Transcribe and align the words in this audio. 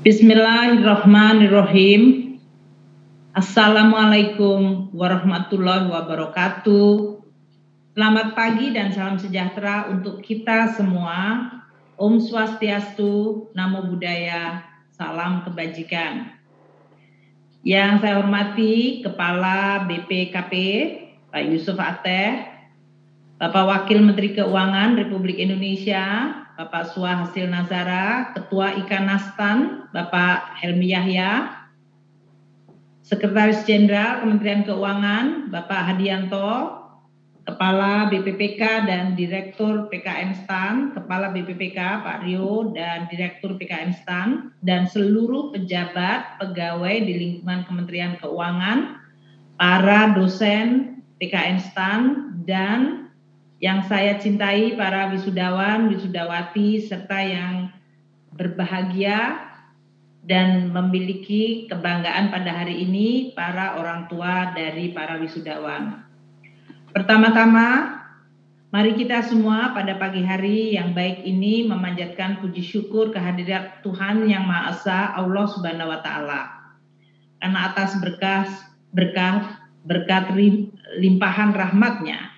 Bismillahirrahmanirrahim. 0.00 2.32
Assalamualaikum 3.36 4.88
warahmatullahi 4.96 5.92
wabarakatuh. 5.92 7.20
Selamat 7.92 8.32
pagi 8.32 8.72
dan 8.72 8.96
salam 8.96 9.20
sejahtera 9.20 9.92
untuk 9.92 10.24
kita 10.24 10.72
semua. 10.72 11.52
Om 12.00 12.16
Swastiastu, 12.16 13.52
Namo 13.52 13.92
Buddhaya, 13.92 14.64
salam 14.96 15.44
kebajikan. 15.44 16.32
Yang 17.60 18.00
saya 18.00 18.24
hormati 18.24 19.04
Kepala 19.04 19.84
BPKP 19.84 20.52
Pak 21.28 21.44
Yusuf 21.44 21.76
Ateh, 21.76 22.49
Bapak 23.40 23.64
Wakil 23.64 24.04
Menteri 24.04 24.36
Keuangan 24.36 25.00
Republik 25.00 25.40
Indonesia 25.40 26.36
Bapak 26.60 26.92
Suah 26.92 27.24
Hasil 27.24 27.48
Nazara, 27.48 28.36
Ketua 28.36 28.76
Ikan 28.84 29.08
Nastan, 29.08 29.88
Bapak 29.96 30.60
Helmi 30.60 30.92
Yahya, 30.92 31.48
Sekretaris 33.00 33.64
Jenderal 33.64 34.20
Kementerian 34.20 34.60
Keuangan, 34.68 35.48
Bapak 35.48 35.88
Hadianto, 35.88 36.84
Kepala 37.48 38.12
BPPK 38.12 38.84
dan 38.84 39.16
Direktur 39.16 39.88
PKN 39.88 40.44
STAN, 40.44 40.92
Kepala 40.92 41.32
BPPK 41.32 42.04
Pak 42.04 42.28
Rio 42.28 42.76
dan 42.76 43.08
Direktur 43.08 43.56
PKN 43.56 43.96
STAN, 44.04 44.52
dan 44.60 44.84
seluruh 44.84 45.48
pejabat 45.56 46.36
pegawai 46.44 46.92
di 47.08 47.16
lingkungan 47.16 47.64
Kementerian 47.64 48.20
Keuangan, 48.20 49.00
para 49.56 50.12
dosen 50.12 51.00
PKN 51.16 51.56
STAN, 51.72 52.00
dan 52.44 53.09
yang 53.60 53.84
saya 53.84 54.16
cintai 54.16 54.72
para 54.72 55.12
wisudawan, 55.12 55.92
wisudawati 55.92 56.80
serta 56.80 57.20
yang 57.20 57.68
berbahagia 58.32 59.36
dan 60.24 60.72
memiliki 60.72 61.68
kebanggaan 61.68 62.32
pada 62.32 62.56
hari 62.56 62.80
ini 62.88 63.36
para 63.36 63.76
orang 63.76 64.08
tua 64.08 64.56
dari 64.56 64.96
para 64.96 65.20
wisudawan. 65.20 66.00
Pertama-tama, 66.96 68.00
mari 68.72 68.96
kita 68.96 69.28
semua 69.28 69.76
pada 69.76 69.92
pagi 70.00 70.24
hari 70.24 70.80
yang 70.80 70.96
baik 70.96 71.20
ini 71.20 71.68
memanjatkan 71.68 72.40
puji 72.40 72.64
syukur 72.64 73.12
kehadirat 73.12 73.84
Tuhan 73.84 74.24
Yang 74.24 74.44
Maha 74.48 74.62
Esa, 74.72 75.00
Allah 75.20 75.46
Subhanahu 75.52 75.92
wa 75.92 76.00
taala. 76.00 76.42
Karena 77.44 77.72
atas 77.72 77.92
berkah 78.00 78.48
berkah 78.96 79.68
berkat 79.84 80.32
limpahan 81.00 81.52
rahmatnya 81.56 82.29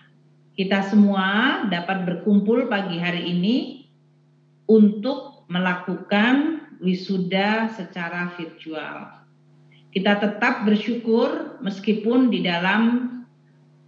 kita 0.52 0.84
semua 0.84 1.64
dapat 1.72 2.04
berkumpul 2.04 2.68
pagi 2.68 3.00
hari 3.00 3.24
ini 3.32 3.56
untuk 4.68 5.48
melakukan 5.48 6.68
wisuda 6.84 7.72
secara 7.72 8.36
virtual. 8.36 9.24
Kita 9.92 10.16
tetap 10.20 10.64
bersyukur 10.64 11.60
meskipun 11.60 12.32
di 12.32 12.44
dalam 12.44 12.82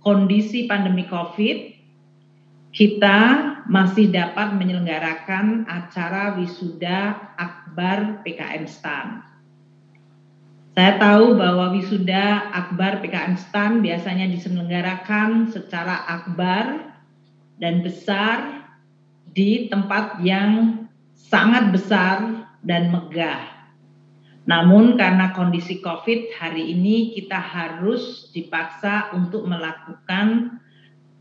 kondisi 0.05 0.69
pandemi 0.69 1.09
COVID, 1.09 1.59
kita 2.73 3.19
masih 3.69 4.13
dapat 4.13 4.53
menyelenggarakan 4.57 5.65
acara 5.65 6.37
wisuda 6.37 7.33
akbar 7.41 8.21
PKM 8.25 8.65
STAN. 8.69 9.34
Saya 10.75 10.99
tahu 10.99 11.39
bahwa 11.39 11.71
wisuda 11.71 12.51
akbar 12.51 12.99
PKN 12.99 13.39
STAN 13.39 13.79
biasanya 13.79 14.27
diselenggarakan 14.27 15.47
secara 15.55 16.03
akbar 16.03 16.91
dan 17.63 17.87
besar 17.87 18.67
di 19.31 19.71
tempat 19.71 20.19
yang 20.19 20.83
sangat 21.15 21.71
besar 21.71 22.51
dan 22.67 22.91
megah. 22.91 23.71
Namun 24.51 24.99
karena 24.99 25.31
kondisi 25.31 25.79
COVID 25.79 26.35
hari 26.43 26.75
ini 26.75 27.15
kita 27.15 27.39
harus 27.39 28.35
dipaksa 28.35 29.15
untuk 29.15 29.47
melakukan 29.47 30.59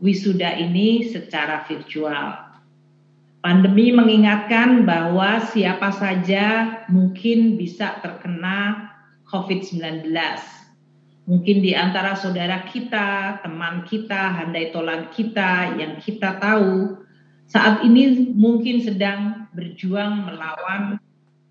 wisuda 0.02 0.50
ini 0.58 1.06
secara 1.14 1.62
virtual. 1.70 2.58
Pandemi 3.38 3.94
mengingatkan 3.94 4.82
bahwa 4.82 5.46
siapa 5.46 5.94
saja 5.94 6.82
mungkin 6.90 7.54
bisa 7.54 8.02
terkena 8.02 8.93
COVID-19. 9.34 10.14
Mungkin 11.26 11.56
di 11.64 11.74
antara 11.74 12.14
saudara 12.14 12.62
kita, 12.70 13.42
teman 13.42 13.82
kita, 13.90 14.38
handai 14.38 14.70
tolan 14.70 15.10
kita 15.10 15.74
yang 15.74 15.98
kita 15.98 16.38
tahu 16.38 17.02
saat 17.50 17.82
ini 17.82 18.30
mungkin 18.30 18.78
sedang 18.78 19.50
berjuang 19.50 20.30
melawan 20.30 21.02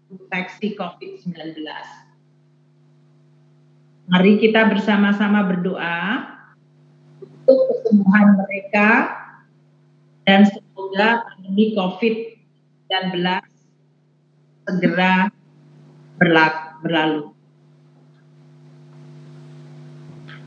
infeksi 0.07 0.79
COVID-19. 0.79 1.59
Mari 4.07 4.39
kita 4.39 4.71
bersama-sama 4.71 5.44
berdoa 5.44 6.31
untuk 7.44 7.59
kesembuhan 7.71 8.39
mereka 8.39 9.19
dan 10.23 10.47
semoga 10.47 11.27
pandemi 11.27 11.75
COVID-19 11.75 13.19
segera 14.69 15.27
berlalu. 16.19 17.33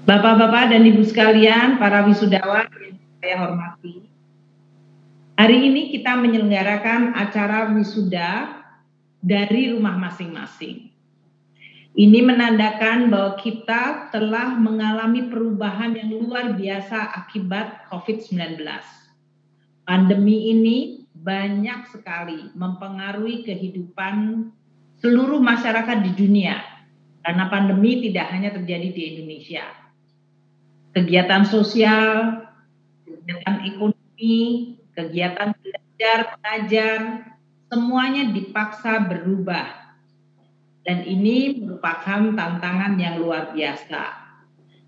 Bapak-bapak 0.06 0.70
dan 0.70 0.86
Ibu 0.86 1.02
sekalian, 1.02 1.82
para 1.82 2.06
wisudawan 2.06 2.70
yang 2.78 2.94
saya 3.18 3.36
hormati. 3.42 4.06
Hari 5.34 5.66
ini 5.66 5.90
kita 5.90 6.14
menyelenggarakan 6.14 7.10
acara 7.18 7.74
wisuda 7.74 8.62
dari 9.18 9.74
rumah 9.74 9.98
masing-masing. 9.98 10.94
Ini 11.98 12.22
menandakan 12.22 13.10
bahwa 13.10 13.34
kita 13.42 14.14
telah 14.14 14.54
mengalami 14.54 15.26
perubahan 15.26 15.98
yang 15.98 16.14
luar 16.22 16.54
biasa 16.54 17.26
akibat 17.26 17.90
COVID-19. 17.90 18.62
Pandemi 19.90 20.54
ini 20.54 21.02
banyak 21.18 21.90
sekali 21.90 22.54
mempengaruhi 22.54 23.42
kehidupan 23.42 24.46
seluruh 25.02 25.42
masyarakat 25.42 25.98
di 25.98 26.14
dunia 26.14 26.62
karena 27.26 27.50
pandemi 27.50 28.06
tidak 28.06 28.30
hanya 28.30 28.54
terjadi 28.54 28.94
di 28.94 29.02
Indonesia 29.10 29.85
kegiatan 30.96 31.44
sosial, 31.44 32.40
kegiatan 33.04 33.68
ekonomi, 33.68 34.40
kegiatan 34.96 35.52
belajar, 35.60 36.18
mengajar, 36.32 37.00
semuanya 37.68 38.32
dipaksa 38.32 39.04
berubah. 39.04 39.92
Dan 40.88 41.04
ini 41.04 41.60
merupakan 41.60 42.32
tantangan 42.32 42.96
yang 42.96 43.20
luar 43.20 43.52
biasa. 43.52 44.24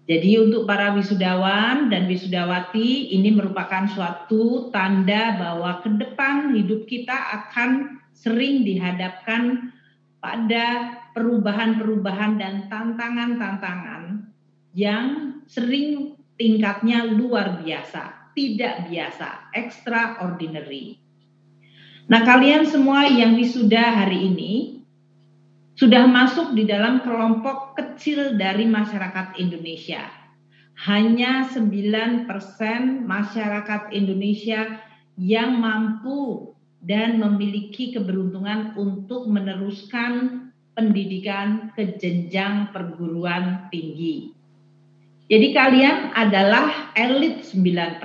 Jadi 0.08 0.41
untuk 0.41 0.64
para 0.64 0.97
wisudawan 0.97 1.92
dan 1.92 2.08
wisudawati 2.08 3.12
ini 3.12 3.28
merupakan 3.28 3.84
suatu 3.92 4.72
tanda 4.72 5.36
bahwa 5.36 5.84
ke 5.84 5.92
depan 6.00 6.56
hidup 6.56 6.88
kita 6.88 7.12
akan 7.12 8.00
sering 8.16 8.64
dihadapkan 8.64 9.68
pada 10.24 10.97
perubahan-perubahan 11.12 12.41
dan 12.41 12.72
tantangan-tantangan 12.72 14.32
yang 14.72 15.28
sering 15.48 16.14
tingkatnya 16.36 17.09
luar 17.09 17.64
biasa, 17.64 18.32
tidak 18.36 18.86
biasa, 18.86 19.50
extraordinary. 19.56 21.00
Nah, 22.09 22.25
kalian 22.25 22.64
semua 22.69 23.09
yang 23.09 23.36
wisuda 23.36 24.04
hari 24.04 24.28
ini 24.32 24.53
sudah 25.76 26.06
masuk 26.06 26.54
di 26.54 26.64
dalam 26.69 27.03
kelompok 27.03 27.76
kecil 27.76 28.38
dari 28.38 28.64
masyarakat 28.64 29.36
Indonesia. 29.41 30.06
Hanya 30.86 31.50
9% 31.50 32.30
masyarakat 33.03 33.82
Indonesia 33.91 34.78
yang 35.19 35.59
mampu 35.59 36.54
dan 36.78 37.19
memiliki 37.19 37.91
keberuntungan 37.91 38.78
untuk 38.78 39.26
meneruskan 39.26 40.47
pendidikan 40.78 41.74
ke 41.74 41.98
jenjang 41.98 42.71
perguruan 42.71 43.66
tinggi. 43.74 44.37
Jadi 45.28 45.53
kalian 45.53 46.16
adalah 46.16 46.97
elit 46.97 47.45
9%. 47.45 48.01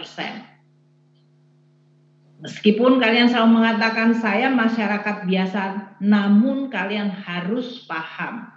Meskipun 2.44 3.00
kalian 3.00 3.32
selalu 3.32 3.64
mengatakan 3.64 4.12
saya 4.20 4.52
masyarakat 4.52 5.24
biasa, 5.24 5.96
namun 6.04 6.68
kalian 6.68 7.08
harus 7.08 7.88
paham 7.88 8.52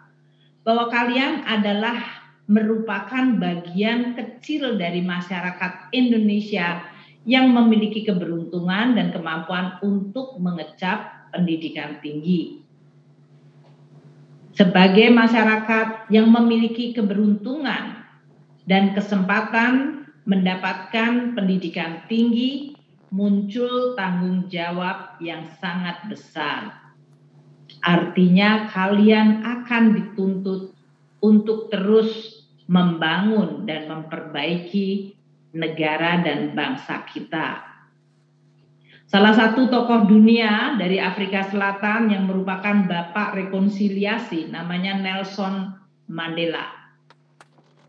bahwa 0.66 0.90
kalian 0.90 1.46
adalah 1.46 2.26
merupakan 2.50 3.38
bagian 3.38 4.18
kecil 4.18 4.74
dari 4.74 4.98
masyarakat 4.98 5.94
Indonesia 5.94 6.82
yang 7.22 7.54
memiliki 7.54 8.02
keberuntungan 8.02 8.98
dan 8.98 9.14
kemampuan 9.14 9.78
untuk 9.86 10.42
mengecap 10.42 11.30
pendidikan 11.30 12.02
tinggi. 12.02 12.66
Sebagai 14.58 15.14
masyarakat 15.14 16.10
yang 16.10 16.26
memiliki 16.26 16.90
keberuntungan 16.90 18.05
dan 18.66 18.92
kesempatan 18.92 20.04
mendapatkan 20.26 21.38
pendidikan 21.38 22.02
tinggi, 22.10 22.74
muncul 23.14 23.94
tanggung 23.94 24.50
jawab 24.50 25.16
yang 25.22 25.46
sangat 25.62 25.96
besar. 26.10 26.84
artinya 27.86 28.66
kalian 28.66 29.46
akan 29.46 29.94
dituntut 29.94 30.74
untuk 31.22 31.70
terus 31.70 32.42
membangun 32.66 33.62
dan 33.62 33.86
memperbaiki 33.86 35.14
negara 35.54 36.18
dan 36.18 36.50
bangsa 36.52 37.06
kita. 37.06 37.62
Salah 39.06 39.38
satu 39.38 39.70
tokoh 39.70 40.10
dunia 40.10 40.74
dari 40.74 40.98
Afrika 40.98 41.46
Selatan 41.46 42.10
yang 42.10 42.26
merupakan 42.26 42.90
bapak 42.90 43.38
rekonsiliasi 43.38 44.50
namanya 44.50 44.98
Nelson 44.98 45.78
Mandela. 46.10 46.75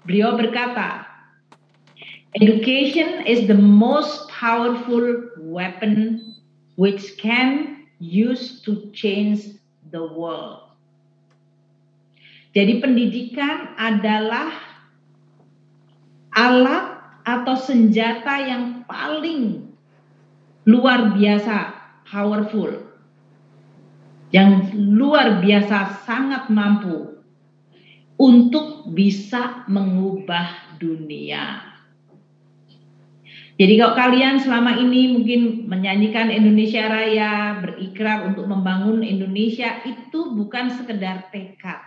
Beliau 0.07 0.39
berkata, 0.39 1.03
Education 2.39 3.27
is 3.27 3.43
the 3.49 3.57
most 3.57 4.31
powerful 4.31 5.35
weapon 5.41 6.23
which 6.79 7.17
can 7.19 7.83
use 7.99 8.61
to 8.61 8.87
change 8.93 9.57
the 9.89 9.99
world. 9.99 10.69
Jadi 12.53 12.79
pendidikan 12.79 13.73
adalah 13.75 14.53
alat 16.37 16.85
atau 17.25 17.57
senjata 17.57 18.37
yang 18.47 18.85
paling 18.85 19.73
luar 20.69 21.17
biasa 21.17 21.73
powerful. 22.05 22.69
Yang 24.29 24.77
luar 24.77 25.41
biasa 25.41 26.05
sangat 26.05 26.53
mampu 26.53 27.16
untuk 28.17 28.89
bisa 28.91 29.65
mengubah 29.69 30.77
dunia. 30.81 31.77
Jadi 33.57 33.73
kalau 33.81 33.97
kalian 33.97 34.37
selama 34.37 34.77
ini 34.77 35.17
mungkin 35.17 35.65
menyanyikan 35.65 36.29
Indonesia 36.29 36.85
Raya, 36.85 37.57
berikrar 37.65 38.29
untuk 38.29 38.45
membangun 38.45 39.01
Indonesia 39.01 39.81
itu 39.81 40.37
bukan 40.37 40.77
sekedar 40.77 41.33
tekad. 41.33 41.81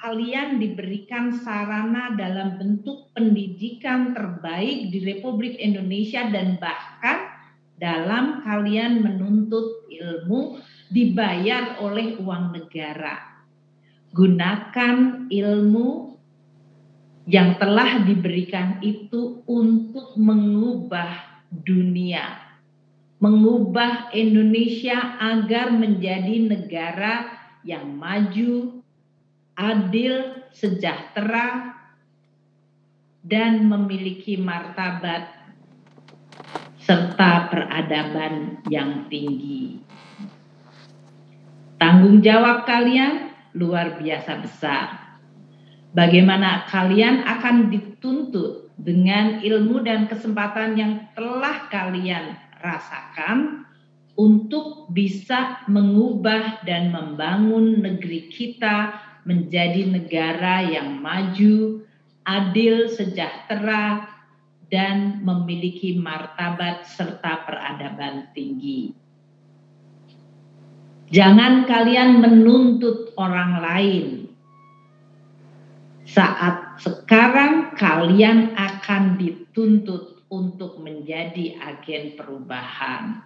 Kalian 0.00 0.56
diberikan 0.56 1.36
sarana 1.36 2.16
dalam 2.16 2.56
bentuk 2.56 3.12
pendidikan 3.12 4.16
terbaik 4.16 4.88
di 4.88 5.04
Republik 5.04 5.60
Indonesia 5.60 6.32
dan 6.32 6.56
bahkan 6.56 7.28
dalam 7.76 8.40
kalian 8.40 9.04
menuntut 9.04 9.88
ilmu 9.92 10.64
dibayar 10.88 11.76
oleh 11.84 12.16
uang 12.16 12.56
negara. 12.56 13.35
Gunakan 14.16 15.28
ilmu 15.28 16.16
yang 17.28 17.60
telah 17.60 18.00
diberikan 18.00 18.80
itu 18.80 19.44
untuk 19.44 20.16
mengubah 20.16 21.44
dunia, 21.52 22.40
mengubah 23.20 24.08
Indonesia 24.16 25.20
agar 25.20 25.68
menjadi 25.68 26.48
negara 26.48 27.28
yang 27.60 27.92
maju, 27.92 28.80
adil, 29.52 30.46
sejahtera, 30.54 31.76
dan 33.26 33.66
memiliki 33.66 34.38
martabat 34.38 35.34
serta 36.78 37.50
peradaban 37.50 38.62
yang 38.70 39.10
tinggi. 39.10 39.82
Tanggung 41.76 42.22
jawab 42.22 42.62
kalian 42.64 43.25
luar 43.56 43.96
biasa 43.96 44.44
besar 44.44 44.86
bagaimana 45.96 46.68
kalian 46.68 47.24
akan 47.24 47.72
dituntut 47.72 48.68
dengan 48.76 49.40
ilmu 49.40 49.80
dan 49.80 50.04
kesempatan 50.04 50.76
yang 50.76 50.92
telah 51.16 51.72
kalian 51.72 52.36
rasakan 52.60 53.64
untuk 54.16 54.92
bisa 54.92 55.64
mengubah 55.68 56.64
dan 56.68 56.92
membangun 56.92 57.80
negeri 57.80 58.28
kita 58.32 58.96
menjadi 59.28 59.88
negara 59.88 60.64
yang 60.64 61.00
maju, 61.00 61.84
adil, 62.24 62.88
sejahtera, 62.88 64.08
dan 64.72 65.20
memiliki 65.22 66.00
martabat 66.00 66.88
serta 66.88 67.44
peradaban 67.44 68.32
tinggi. 68.32 69.05
Jangan 71.06 71.70
kalian 71.70 72.18
menuntut 72.18 73.14
orang 73.14 73.62
lain 73.62 74.06
saat 76.02 76.82
sekarang 76.82 77.78
kalian 77.78 78.58
akan 78.58 79.14
dituntut 79.14 80.26
untuk 80.26 80.82
menjadi 80.82 81.62
agen 81.62 82.18
perubahan. 82.18 83.22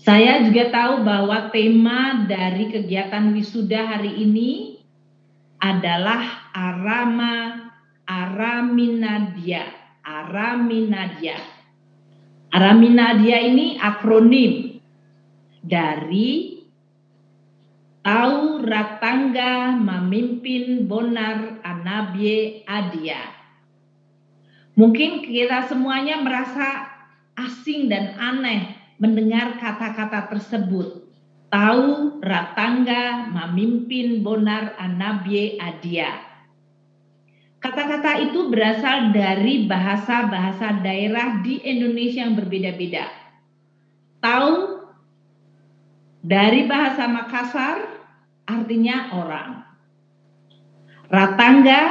Saya 0.00 0.42
juga 0.42 0.72
tahu 0.72 1.06
bahwa 1.06 1.52
tema 1.54 2.24
dari 2.26 2.72
kegiatan 2.72 3.30
wisuda 3.30 3.94
hari 3.94 4.26
ini 4.26 4.82
adalah 5.62 6.50
Arama 6.50 7.68
Araminadia. 8.08 9.62
Araminadia. 10.02 11.38
Araminadia 12.50 13.38
ini 13.46 13.78
akronim 13.78 14.69
dari 15.60 16.60
Tau 18.00 18.64
Ratangga 18.64 19.76
memimpin 19.76 20.88
Bonar 20.88 21.60
Anabie 21.60 22.64
Adia. 22.64 23.28
Mungkin 24.72 25.20
kita 25.20 25.68
semuanya 25.68 26.24
merasa 26.24 26.88
asing 27.36 27.92
dan 27.92 28.16
aneh 28.16 28.72
mendengar 28.96 29.60
kata-kata 29.60 30.32
tersebut. 30.32 31.12
Tau 31.52 32.16
Ratangga 32.24 33.28
memimpin 33.28 34.24
Bonar 34.24 34.80
Anabie 34.80 35.60
Adia. 35.60 36.24
Kata-kata 37.60 38.32
itu 38.32 38.48
berasal 38.48 39.12
dari 39.12 39.68
bahasa-bahasa 39.68 40.80
daerah 40.80 41.44
di 41.44 41.60
Indonesia 41.60 42.24
yang 42.24 42.32
berbeda-beda. 42.32 43.04
Tahu 44.24 44.79
dari 46.20 46.68
bahasa 46.68 47.08
Makassar 47.08 47.76
artinya 48.44 49.16
orang. 49.16 49.50
Ratangga 51.10 51.82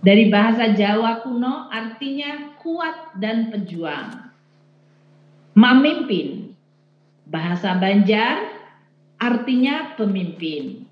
dari 0.00 0.30
bahasa 0.32 0.72
Jawa 0.72 1.20
kuno 1.26 1.68
artinya 1.68 2.54
kuat 2.62 3.18
dan 3.18 3.50
pejuang. 3.52 4.30
Memimpin 5.58 6.54
bahasa 7.26 7.76
Banjar 7.76 8.46
artinya 9.18 9.98
pemimpin. 9.98 10.86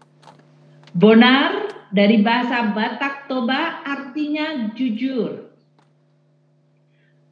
Bonar 0.90 1.70
dari 1.94 2.20
bahasa 2.20 2.74
Batak 2.74 3.30
Toba 3.30 3.86
artinya 3.86 4.74
jujur. 4.74 5.46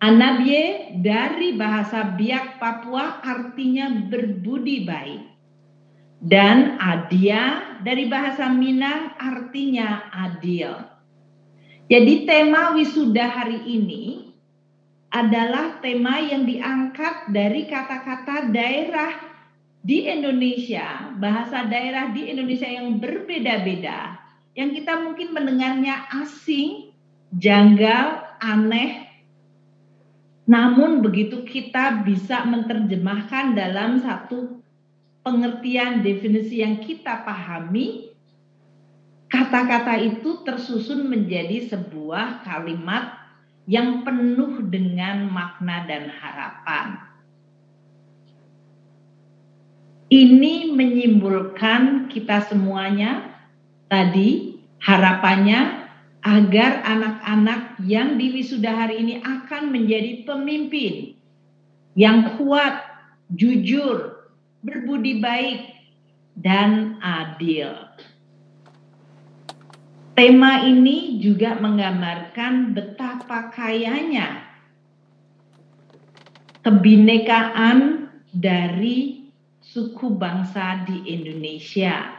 Anabye 0.04 0.94
dari 1.00 1.56
bahasa 1.56 2.12
Biak 2.12 2.60
Papua 2.60 3.24
artinya 3.24 3.88
berbudi 3.88 4.84
baik. 4.84 5.33
Dan 6.24 6.80
adia 6.80 7.76
dari 7.84 8.08
bahasa 8.08 8.48
Minang 8.48 9.12
artinya 9.20 10.08
adil. 10.08 10.72
Jadi 11.84 12.24
tema 12.24 12.72
wisuda 12.72 13.28
hari 13.28 13.60
ini 13.68 14.32
adalah 15.12 15.84
tema 15.84 16.16
yang 16.24 16.48
diangkat 16.48 17.28
dari 17.28 17.68
kata-kata 17.68 18.48
daerah 18.48 19.20
di 19.84 20.08
Indonesia, 20.08 21.12
bahasa 21.20 21.68
daerah 21.68 22.08
di 22.16 22.32
Indonesia 22.32 22.72
yang 22.72 22.96
berbeda-beda, 22.96 24.16
yang 24.56 24.72
kita 24.72 25.04
mungkin 25.04 25.36
mendengarnya 25.36 26.08
asing, 26.24 26.96
janggal, 27.36 28.24
aneh, 28.40 29.04
namun 30.48 31.04
begitu 31.04 31.44
kita 31.44 32.00
bisa 32.00 32.48
menerjemahkan 32.48 33.52
dalam 33.52 34.00
satu 34.00 34.63
pengertian 35.24 36.04
definisi 36.04 36.60
yang 36.60 36.84
kita 36.84 37.24
pahami, 37.24 38.12
kata-kata 39.32 39.96
itu 39.98 40.44
tersusun 40.44 41.08
menjadi 41.08 41.72
sebuah 41.72 42.44
kalimat 42.44 43.24
yang 43.64 44.04
penuh 44.04 44.60
dengan 44.68 45.26
makna 45.32 45.88
dan 45.88 46.12
harapan. 46.12 47.00
Ini 50.12 50.70
menyimpulkan 50.76 52.12
kita 52.12 52.44
semuanya 52.46 53.34
tadi 53.88 54.60
harapannya 54.78 55.88
agar 56.20 56.84
anak-anak 56.84 57.80
yang 57.88 58.20
di 58.20 58.30
wisuda 58.36 58.70
hari 58.70 59.00
ini 59.00 59.14
akan 59.24 59.72
menjadi 59.72 60.22
pemimpin 60.28 61.16
yang 61.96 62.36
kuat, 62.36 62.84
jujur, 63.32 64.23
berbudi 64.64 65.20
baik, 65.20 65.60
dan 66.40 66.98
adil. 66.98 67.70
Tema 70.14 70.62
ini 70.66 71.18
juga 71.18 71.58
menggambarkan 71.58 72.74
betapa 72.74 73.50
kayanya 73.50 74.46
kebinekaan 76.62 78.08
dari 78.30 79.30
suku 79.60 80.14
bangsa 80.14 80.86
di 80.86 81.12
Indonesia. 81.12 82.14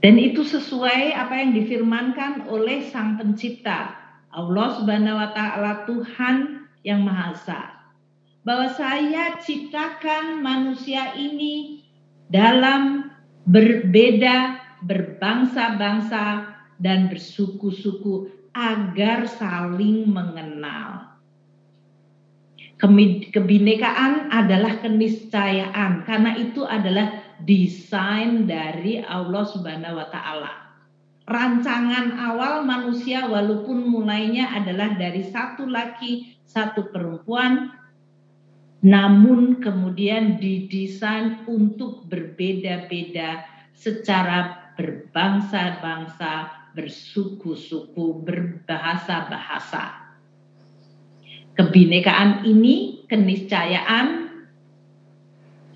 Dan 0.00 0.16
itu 0.16 0.40
sesuai 0.40 1.12
apa 1.12 1.44
yang 1.44 1.52
difirmankan 1.52 2.48
oleh 2.48 2.88
Sang 2.88 3.20
Pencipta, 3.20 4.00
Allah 4.32 4.68
Subhanahu 4.80 5.20
wa 5.20 5.28
taala 5.36 5.84
Tuhan 5.84 6.64
yang 6.80 7.04
Maha 7.04 7.36
Esa. 7.36 7.79
Bahwa 8.40 8.72
saya 8.72 9.36
ciptakan 9.36 10.40
manusia 10.40 11.12
ini 11.12 11.84
dalam 12.30 13.12
berbeda, 13.44 14.56
berbangsa-bangsa 14.80 16.48
dan 16.80 17.12
bersuku-suku 17.12 18.32
agar 18.56 19.28
saling 19.28 20.08
mengenal. 20.08 21.10
Kebinekaan 22.80 24.32
adalah 24.32 24.80
keniscayaan 24.80 26.08
karena 26.08 26.32
itu 26.40 26.64
adalah 26.64 27.20
desain 27.44 28.48
dari 28.48 29.04
Allah 29.04 29.44
Subhanahu 29.44 30.00
wa 30.00 30.08
taala. 30.08 30.52
Rancangan 31.28 32.16
awal 32.16 32.64
manusia 32.64 33.28
walaupun 33.28 33.84
mulainya 33.84 34.48
adalah 34.56 34.96
dari 34.96 35.28
satu 35.28 35.68
laki, 35.68 36.40
satu 36.48 36.88
perempuan 36.88 37.68
namun 38.80 39.60
kemudian 39.60 40.40
didesain 40.40 41.44
untuk 41.44 42.08
berbeda-beda 42.08 43.44
secara 43.76 44.72
berbangsa-bangsa, 44.76 46.48
bersuku-suku, 46.72 48.24
berbahasa-bahasa 48.24 50.00
kebinekaan 51.60 52.48
ini 52.48 53.04
keniscayaan 53.04 54.32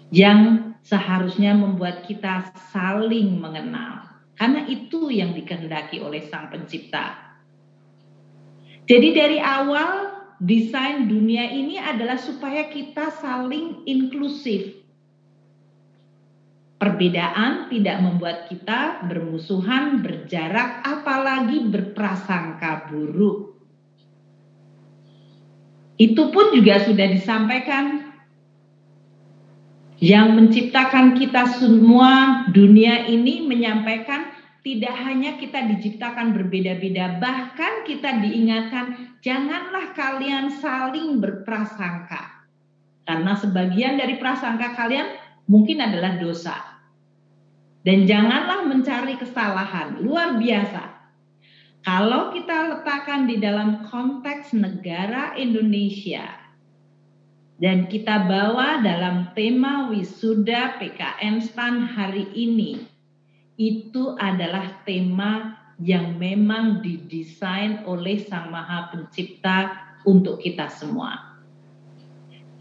yang 0.09 0.73
seharusnya 0.81 1.53
membuat 1.53 2.09
kita 2.09 2.57
saling 2.73 3.37
mengenal 3.37 4.09
karena 4.41 4.65
itu 4.65 5.13
yang 5.13 5.37
dikehendaki 5.37 6.01
oleh 6.01 6.25
sang 6.25 6.49
pencipta. 6.49 7.37
Jadi 8.89 9.09
dari 9.13 9.39
awal 9.41 10.14
desain 10.45 11.09
dunia 11.09 11.49
ini 11.49 11.81
adalah 11.81 12.21
supaya 12.21 12.69
kita 12.69 13.09
saling 13.17 13.89
inklusif. 13.89 14.77
Perbedaan 16.77 17.73
tidak 17.73 17.97
membuat 18.05 18.53
kita 18.53 19.09
bermusuhan, 19.09 20.05
berjarak, 20.05 20.85
apalagi 20.85 21.65
berprasangka 21.65 22.93
buruk. 22.93 23.57
Itu 25.97 26.29
pun 26.29 26.53
juga 26.53 26.85
sudah 26.85 27.09
disampaikan 27.09 28.13
yang 30.03 30.37
menciptakan 30.37 31.17
kita 31.17 31.57
semua 31.57 32.45
dunia 32.53 33.09
ini 33.09 33.49
menyampaikan 33.49 34.34
tidak 34.65 34.97
hanya 34.97 35.37
kita 35.37 35.61
diciptakan 35.77 36.33
berbeda-beda, 36.33 37.21
bahkan 37.21 37.85
kita 37.85 38.25
diingatkan 38.25 39.15
janganlah 39.21 39.93
kalian 39.93 40.49
saling 40.49 41.21
berprasangka. 41.21 42.49
Karena 43.05 43.37
sebagian 43.37 44.01
dari 44.01 44.17
prasangka 44.17 44.73
kalian 44.73 45.21
mungkin 45.53 45.85
adalah 45.85 46.17
dosa. 46.17 46.57
Dan 47.85 48.09
janganlah 48.09 48.65
mencari 48.65 49.21
kesalahan, 49.21 50.01
luar 50.01 50.41
biasa. 50.41 50.83
Kalau 51.85 52.33
kita 52.33 52.73
letakkan 52.73 53.29
di 53.29 53.37
dalam 53.37 53.85
konteks 53.85 54.57
negara 54.57 55.37
Indonesia 55.37 56.25
dan 57.61 57.85
kita 57.93 58.25
bawa 58.25 58.81
dalam 58.81 59.37
tema 59.37 59.93
wisuda 59.93 60.81
PKN 60.81 61.45
STAN 61.45 61.85
hari 61.85 62.25
ini, 62.33 62.94
itu 63.55 64.19
adalah 64.19 64.83
tema 64.83 65.59
yang 65.83 66.19
memang 66.19 66.83
didesain 66.83 67.83
oleh 67.87 68.23
Sang 68.23 68.51
Maha 68.51 68.95
Pencipta 68.95 69.75
untuk 70.07 70.39
kita 70.43 70.71
semua. 70.71 71.39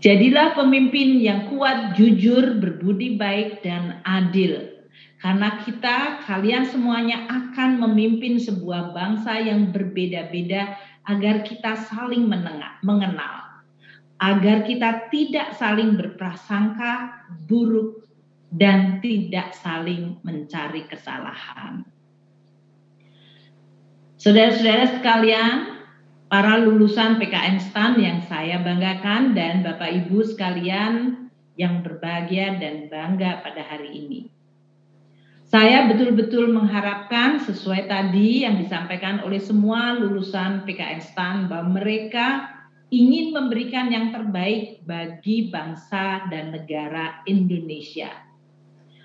Jadilah 0.03 0.57
pemimpin 0.57 1.21
yang 1.21 1.47
kuat, 1.47 1.95
jujur, 1.95 2.59
berbudi 2.59 3.15
baik, 3.15 3.63
dan 3.63 4.03
adil 4.03 4.73
karena 5.23 5.63
kita, 5.63 6.19
kalian 6.27 6.67
semuanya 6.67 7.23
akan 7.31 7.79
memimpin 7.79 8.35
sebuah 8.35 8.91
bangsa 8.91 9.39
yang 9.39 9.71
berbeda-beda 9.71 10.75
agar 11.07 11.47
kita 11.47 11.79
saling 11.87 12.27
menengah, 12.27 12.83
mengenal. 12.83 13.63
Agar 14.19 14.67
kita 14.67 15.07
tidak 15.07 15.55
saling 15.55 15.95
berprasangka 15.95 17.23
buruk 17.47 18.02
dan 18.53 19.01
tidak 19.01 19.57
saling 19.57 20.21
mencari 20.21 20.85
kesalahan. 20.85 21.81
Saudara-saudara 24.21 25.01
sekalian, 25.01 25.83
para 26.29 26.61
lulusan 26.61 27.17
PKN 27.17 27.57
STAN 27.59 27.99
yang 27.99 28.21
saya 28.29 28.61
banggakan 28.61 29.33
dan 29.33 29.65
Bapak 29.65 29.89
Ibu 30.05 30.23
sekalian 30.23 31.27
yang 31.57 31.81
berbahagia 31.81 32.61
dan 32.61 32.87
bangga 32.87 33.41
pada 33.41 33.61
hari 33.65 33.91
ini. 33.91 34.21
Saya 35.43 35.85
betul-betul 35.85 36.49
mengharapkan 36.49 37.37
sesuai 37.43 37.85
tadi 37.85 38.41
yang 38.41 38.57
disampaikan 38.57 39.21
oleh 39.21 39.37
semua 39.37 39.93
lulusan 39.93 40.65
PKN 40.65 41.01
STAN 41.03 41.35
bahwa 41.45 41.77
mereka 41.77 42.49
ingin 42.89 43.33
memberikan 43.35 43.91
yang 43.91 44.09
terbaik 44.09 44.81
bagi 44.87 45.51
bangsa 45.51 46.31
dan 46.31 46.53
negara 46.53 47.21
Indonesia. 47.27 48.22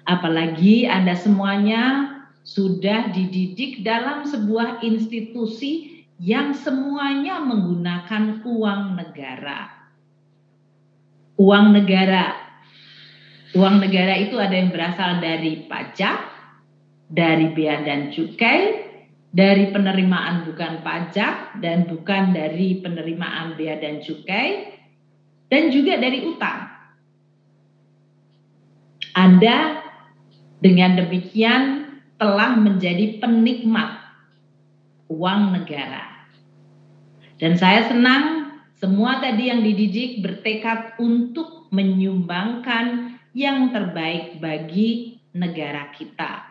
Apalagi 0.08 0.88
Anda 0.88 1.12
semuanya 1.12 2.16
sudah 2.40 3.12
dididik 3.12 3.84
dalam 3.84 4.24
sebuah 4.24 4.80
institusi 4.80 6.00
yang 6.16 6.56
semuanya 6.56 7.44
menggunakan 7.44 8.40
uang 8.40 8.96
negara. 8.96 9.68
Uang 11.36 11.76
negara. 11.76 12.34
Uang 13.52 13.84
negara 13.84 14.16
itu 14.16 14.40
ada 14.40 14.56
yang 14.56 14.72
berasal 14.72 15.20
dari 15.20 15.68
pajak, 15.68 16.18
dari 17.12 17.52
bea 17.52 17.84
dan 17.84 18.08
cukai, 18.08 18.88
dari 19.28 19.68
penerimaan 19.68 20.48
bukan 20.48 20.80
pajak 20.80 21.60
dan 21.60 21.84
bukan 21.84 22.32
dari 22.32 22.80
penerimaan 22.80 23.60
bea 23.60 23.76
dan 23.76 24.00
cukai, 24.00 24.72
dan 25.52 25.68
juga 25.68 26.00
dari 26.00 26.24
utang. 26.24 26.64
Anda 29.12 29.87
dengan 30.58 30.98
demikian 30.98 31.86
telah 32.18 32.58
menjadi 32.58 33.22
penikmat 33.22 34.02
uang 35.06 35.54
negara. 35.54 36.26
Dan 37.38 37.54
saya 37.54 37.86
senang 37.86 38.54
semua 38.78 39.22
tadi 39.22 39.50
yang 39.50 39.62
dididik 39.62 40.22
bertekad 40.22 40.98
untuk 40.98 41.70
menyumbangkan 41.70 43.18
yang 43.34 43.70
terbaik 43.70 44.42
bagi 44.42 45.22
negara 45.30 45.94
kita 45.94 46.48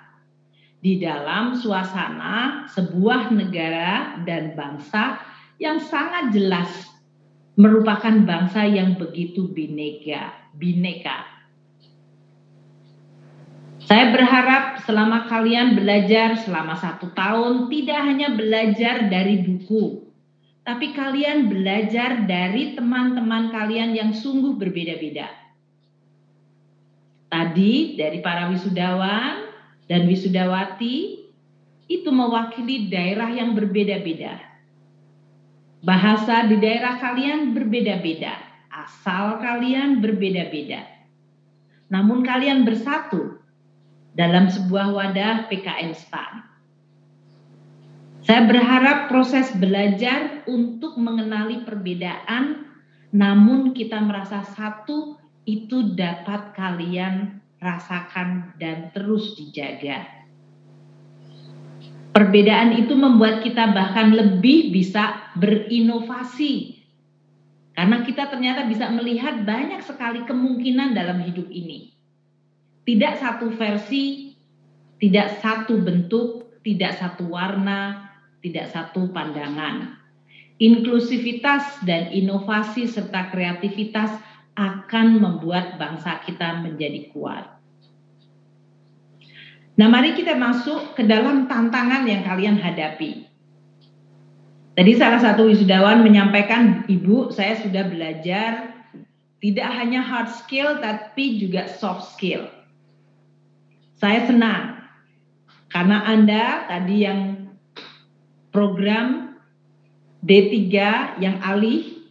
di 0.77 1.01
dalam 1.01 1.57
suasana 1.57 2.69
sebuah 2.69 3.33
negara 3.33 4.21
dan 4.23 4.53
bangsa 4.53 5.19
yang 5.57 5.81
sangat 5.81 6.31
jelas 6.31 6.69
merupakan 7.57 8.13
bangsa 8.21 8.69
yang 8.69 8.93
begitu 8.95 9.49
bineka, 9.49 10.31
bineka. 10.53 11.36
Saya 13.87 14.11
berharap 14.11 14.83
selama 14.83 15.31
kalian 15.31 15.79
belajar 15.79 16.35
selama 16.43 16.75
satu 16.75 17.15
tahun 17.15 17.71
tidak 17.71 17.99
hanya 18.03 18.35
belajar 18.35 19.07
dari 19.07 19.39
buku, 19.47 20.11
tapi 20.67 20.91
kalian 20.91 21.47
belajar 21.47 22.27
dari 22.27 22.75
teman-teman 22.75 23.47
kalian 23.47 23.95
yang 23.95 24.11
sungguh 24.11 24.59
berbeda-beda. 24.59 25.31
Tadi 27.31 27.95
dari 27.95 28.19
para 28.19 28.51
wisudawan, 28.51 29.47
dan 29.87 30.03
wisudawati 30.03 31.23
itu 31.87 32.09
mewakili 32.11 32.91
daerah 32.91 33.31
yang 33.31 33.55
berbeda-beda. 33.55 34.35
Bahasa 35.79 36.43
di 36.43 36.59
daerah 36.59 36.99
kalian 36.99 37.55
berbeda-beda, 37.55 38.35
asal 38.67 39.39
kalian 39.39 40.03
berbeda-beda. 40.03 40.83
Namun 41.87 42.27
kalian 42.27 42.67
bersatu 42.67 43.39
dalam 44.17 44.49
sebuah 44.49 44.97
wadah 44.97 45.45
PKN 45.47 45.93
STAN. 45.93 46.33
Saya 48.25 48.43
berharap 48.49 49.07
proses 49.07 49.53
belajar 49.55 50.43
untuk 50.49 50.99
mengenali 50.99 51.63
perbedaan, 51.63 52.67
namun 53.13 53.71
kita 53.71 54.03
merasa 54.03 54.43
satu 54.43 55.15
itu 55.47 55.95
dapat 55.95 56.51
kalian 56.57 57.39
rasakan, 57.63 58.53
dan 58.61 58.93
terus 58.93 59.33
dijaga. 59.39 60.05
Perbedaan 62.13 62.73
itu 62.77 62.97
membuat 62.97 63.45
kita 63.45 63.71
bahkan 63.71 64.13
lebih 64.13 64.73
bisa 64.73 65.33
berinovasi. 65.37 66.81
Karena 67.77 68.01
kita 68.01 68.25
ternyata 68.33 68.65
bisa 68.65 68.89
melihat 68.89 69.45
banyak 69.45 69.85
sekali 69.85 70.25
kemungkinan 70.25 70.97
dalam 70.97 71.21
hidup 71.21 71.45
ini. 71.53 71.96
Tidak 72.87 73.19
satu 73.19 73.51
versi, 73.51 74.31
tidak 74.95 75.43
satu 75.43 75.75
bentuk, 75.83 76.63
tidak 76.63 76.95
satu 76.95 77.27
warna, 77.27 78.07
tidak 78.39 78.71
satu 78.71 79.11
pandangan. 79.11 79.99
Inklusivitas 80.57 81.83
dan 81.83 82.15
inovasi 82.15 82.87
serta 82.87 83.27
kreativitas 83.29 84.09
akan 84.55 85.19
membuat 85.19 85.75
bangsa 85.75 86.23
kita 86.23 86.63
menjadi 86.63 87.11
kuat. 87.11 87.45
Nah, 89.77 89.85
mari 89.91 90.17
kita 90.17 90.33
masuk 90.33 90.97
ke 90.97 91.05
dalam 91.05 91.45
tantangan 91.45 92.09
yang 92.09 92.25
kalian 92.25 92.57
hadapi. 92.57 93.29
Tadi 94.73 94.91
salah 94.97 95.21
satu 95.21 95.45
wisudawan 95.45 96.01
menyampaikan, 96.01 96.87
Ibu, 96.89 97.29
saya 97.29 97.59
sudah 97.61 97.85
belajar 97.85 98.73
tidak 99.37 99.69
hanya 99.69 100.01
hard 100.01 100.33
skill 100.33 100.81
tapi 100.81 101.37
juga 101.37 101.69
soft 101.69 102.17
skill. 102.17 102.56
Saya 103.97 104.29
senang 104.29 104.77
karena 105.73 106.05
Anda 106.05 106.69
tadi 106.69 107.01
yang 107.01 107.21
program 108.53 109.37
D3 110.21 110.53
yang 111.17 111.41
alih 111.41 112.05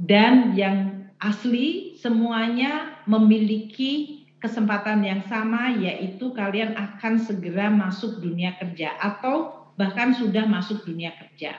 dan 0.00 0.56
yang 0.56 1.08
asli 1.20 2.00
semuanya 2.00 3.04
memiliki 3.04 4.24
kesempatan 4.40 5.04
yang 5.04 5.20
sama 5.28 5.76
yaitu 5.76 6.32
kalian 6.32 6.72
akan 6.72 7.20
segera 7.20 7.68
masuk 7.68 8.24
dunia 8.24 8.56
kerja 8.56 8.96
atau 8.96 9.68
bahkan 9.76 10.16
sudah 10.16 10.48
masuk 10.48 10.88
dunia 10.88 11.12
kerja. 11.12 11.56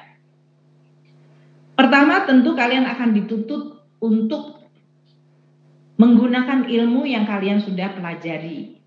Pertama, 1.77 2.25
tentu 2.25 2.57
kalian 2.57 2.89
akan 2.89 3.09
dituntut 3.21 3.85
untuk 4.01 4.65
menggunakan 6.01 6.65
ilmu 6.65 7.05
yang 7.05 7.29
kalian 7.29 7.61
sudah 7.61 7.93
pelajari. 7.93 8.80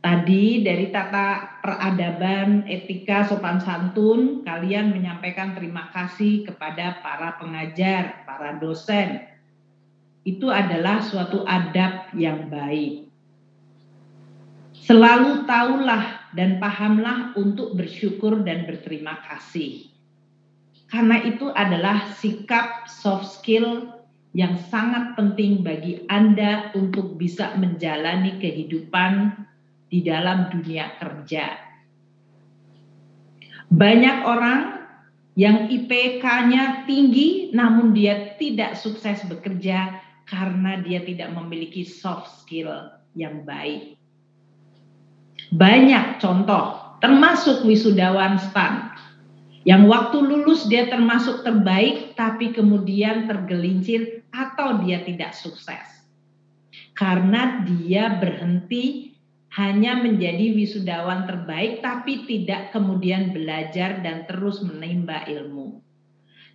Tadi 0.00 0.64
dari 0.64 0.88
tata 0.88 1.60
peradaban, 1.60 2.64
etika, 2.64 3.28
sopan 3.28 3.60
santun, 3.60 4.40
kalian 4.48 4.96
menyampaikan 4.96 5.52
terima 5.52 5.92
kasih 5.92 6.48
kepada 6.48 7.04
para 7.04 7.36
pengajar, 7.36 8.24
para 8.24 8.56
dosen. 8.56 9.28
Itu 10.24 10.48
adalah 10.48 11.04
suatu 11.04 11.44
adab 11.44 12.16
yang 12.16 12.48
baik. 12.48 13.12
Selalu 14.72 15.44
tahulah 15.44 16.32
dan 16.32 16.56
pahamlah 16.56 17.36
untuk 17.36 17.76
bersyukur 17.76 18.40
dan 18.40 18.64
berterima 18.64 19.20
kasih. 19.28 19.84
Karena 20.88 21.20
itu 21.28 21.52
adalah 21.52 22.16
sikap 22.16 22.88
soft 22.88 23.36
skill 23.36 24.00
yang 24.32 24.56
sangat 24.72 25.12
penting 25.12 25.60
bagi 25.60 26.08
Anda 26.08 26.72
untuk 26.72 27.20
bisa 27.20 27.52
menjalani 27.60 28.40
kehidupan 28.40 29.44
di 29.90 30.06
dalam 30.06 30.48
dunia 30.48 30.94
kerja. 30.96 31.58
Banyak 33.70 34.16
orang 34.26 34.60
yang 35.34 35.70
IPK-nya 35.70 36.86
tinggi 36.86 37.50
namun 37.54 37.94
dia 37.94 38.34
tidak 38.38 38.78
sukses 38.78 39.22
bekerja 39.26 39.98
karena 40.30 40.78
dia 40.82 41.02
tidak 41.02 41.34
memiliki 41.34 41.82
soft 41.82 42.46
skill 42.46 42.70
yang 43.18 43.42
baik. 43.42 43.98
Banyak 45.50 46.22
contoh, 46.22 46.94
termasuk 47.02 47.66
wisudawan 47.66 48.38
STAN. 48.38 48.94
Yang 49.66 49.82
waktu 49.90 50.18
lulus 50.22 50.70
dia 50.70 50.86
termasuk 50.86 51.42
terbaik, 51.42 52.14
tapi 52.14 52.54
kemudian 52.54 53.26
tergelincir 53.26 54.24
atau 54.30 54.80
dia 54.86 55.02
tidak 55.02 55.34
sukses. 55.34 56.06
Karena 56.94 57.66
dia 57.66 58.16
berhenti 58.22 59.09
hanya 59.50 59.98
menjadi 59.98 60.54
wisudawan 60.54 61.26
terbaik, 61.26 61.82
tapi 61.82 62.22
tidak 62.24 62.70
kemudian 62.70 63.34
belajar 63.34 63.98
dan 63.98 64.22
terus 64.30 64.62
menimba 64.62 65.26
ilmu. 65.26 65.82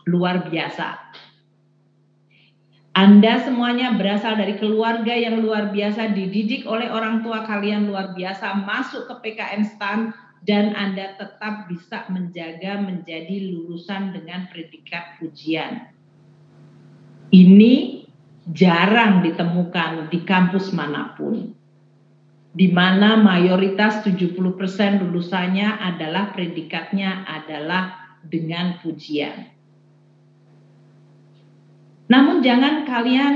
Luar 0.08 0.48
biasa. 0.48 0.96
Anda 2.96 3.44
semuanya 3.44 4.00
berasal 4.00 4.40
dari 4.40 4.56
keluarga 4.56 5.12
yang 5.12 5.44
luar 5.44 5.76
biasa, 5.76 6.16
dididik 6.16 6.64
oleh 6.64 6.88
orang 6.88 7.20
tua 7.24 7.44
kalian 7.44 7.92
luar 7.92 8.16
biasa, 8.16 8.64
masuk 8.64 9.12
ke 9.12 9.16
PKN 9.24 9.64
STAN, 9.68 10.00
dan 10.46 10.76
Anda 10.76 11.20
tetap 11.20 11.68
bisa 11.68 12.08
menjaga 12.08 12.80
menjadi 12.80 13.52
lulusan 13.52 14.16
dengan 14.16 14.48
predikat 14.48 15.20
pujian. 15.20 15.92
Ini 17.30 18.06
jarang 18.50 19.22
ditemukan 19.22 20.10
di 20.10 20.20
kampus 20.26 20.74
mana 20.74 21.14
pun 21.14 21.60
di 22.50 22.68
mana 22.74 23.14
mayoritas 23.22 24.02
70% 24.02 24.34
lulusannya 25.06 25.70
adalah 25.70 26.34
predikatnya 26.34 27.24
adalah 27.30 28.18
dengan 28.26 28.82
pujian. 28.82 29.54
Namun 32.10 32.42
jangan 32.42 32.90
kalian 32.90 33.36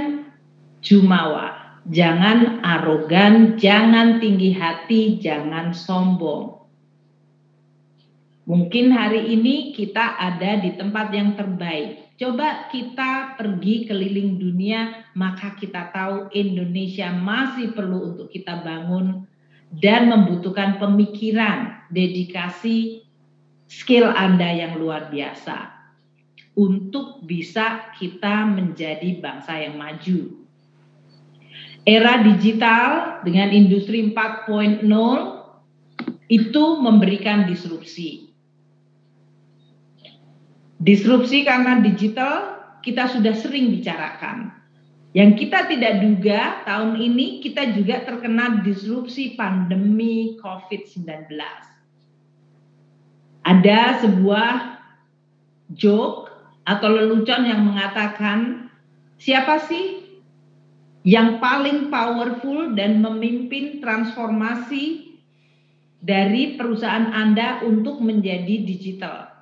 jumawa, 0.82 1.78
jangan 1.86 2.66
arogan, 2.66 3.56
jangan 3.62 4.18
tinggi 4.18 4.58
hati, 4.58 5.22
jangan 5.22 5.78
sombong. 5.78 6.63
Mungkin 8.44 8.92
hari 8.92 9.34
ini 9.34 9.72
kita 9.72 10.20
ada 10.20 10.60
di 10.60 10.76
tempat 10.76 11.16
yang 11.16 11.40
terbaik, 11.40 12.04
Coba 12.14 12.70
kita 12.70 13.36
pergi 13.42 13.90
keliling 13.90 14.38
dunia, 14.38 15.12
maka 15.18 15.58
kita 15.58 15.90
tahu 15.90 16.30
Indonesia 16.32 17.10
masih 17.10 17.74
perlu 17.74 18.14
untuk 18.14 18.30
kita 18.30 18.62
bangun 18.62 19.26
dan 19.74 20.14
membutuhkan 20.14 20.80
pemikiran, 20.80 21.84
dedikasi, 21.90 23.04
skill 23.66 24.08
Anda 24.14 24.46
yang 24.56 24.78
luar 24.78 25.10
biasa 25.10 25.74
untuk 26.54 27.26
bisa 27.26 27.92
kita 27.98 28.46
menjadi 28.46 29.18
bangsa 29.18 29.58
yang 29.58 29.76
maju. 29.82 30.46
Era 31.84 32.24
digital 32.24 33.20
dengan 33.26 33.52
industri 33.52 34.00
4.0 34.14 34.86
itu 36.32 36.64
memberikan 36.80 37.50
disrupsi 37.50 38.23
Disrupsi 40.84 41.48
karena 41.48 41.80
digital 41.80 42.60
kita 42.84 43.08
sudah 43.08 43.32
sering 43.32 43.72
bicarakan. 43.72 44.52
Yang 45.16 45.48
kita 45.48 45.72
tidak 45.72 46.04
duga 46.04 46.66
tahun 46.68 47.00
ini 47.00 47.40
kita 47.40 47.72
juga 47.72 48.04
terkena 48.04 48.66
disrupsi 48.66 49.40
pandemi 49.40 50.36
COVID-19. 50.44 51.08
Ada 53.48 54.04
sebuah 54.04 54.52
joke 55.72 56.34
atau 56.68 56.90
lelucon 56.92 57.48
yang 57.48 57.64
mengatakan 57.64 58.68
siapa 59.16 59.64
sih 59.64 60.04
yang 61.04 61.40
paling 61.40 61.92
powerful 61.92 62.76
dan 62.76 63.00
memimpin 63.00 63.80
transformasi 63.80 65.16
dari 66.04 66.56
perusahaan 66.60 67.12
Anda 67.12 67.64
untuk 67.64 68.00
menjadi 68.04 68.64
digital? 68.64 69.33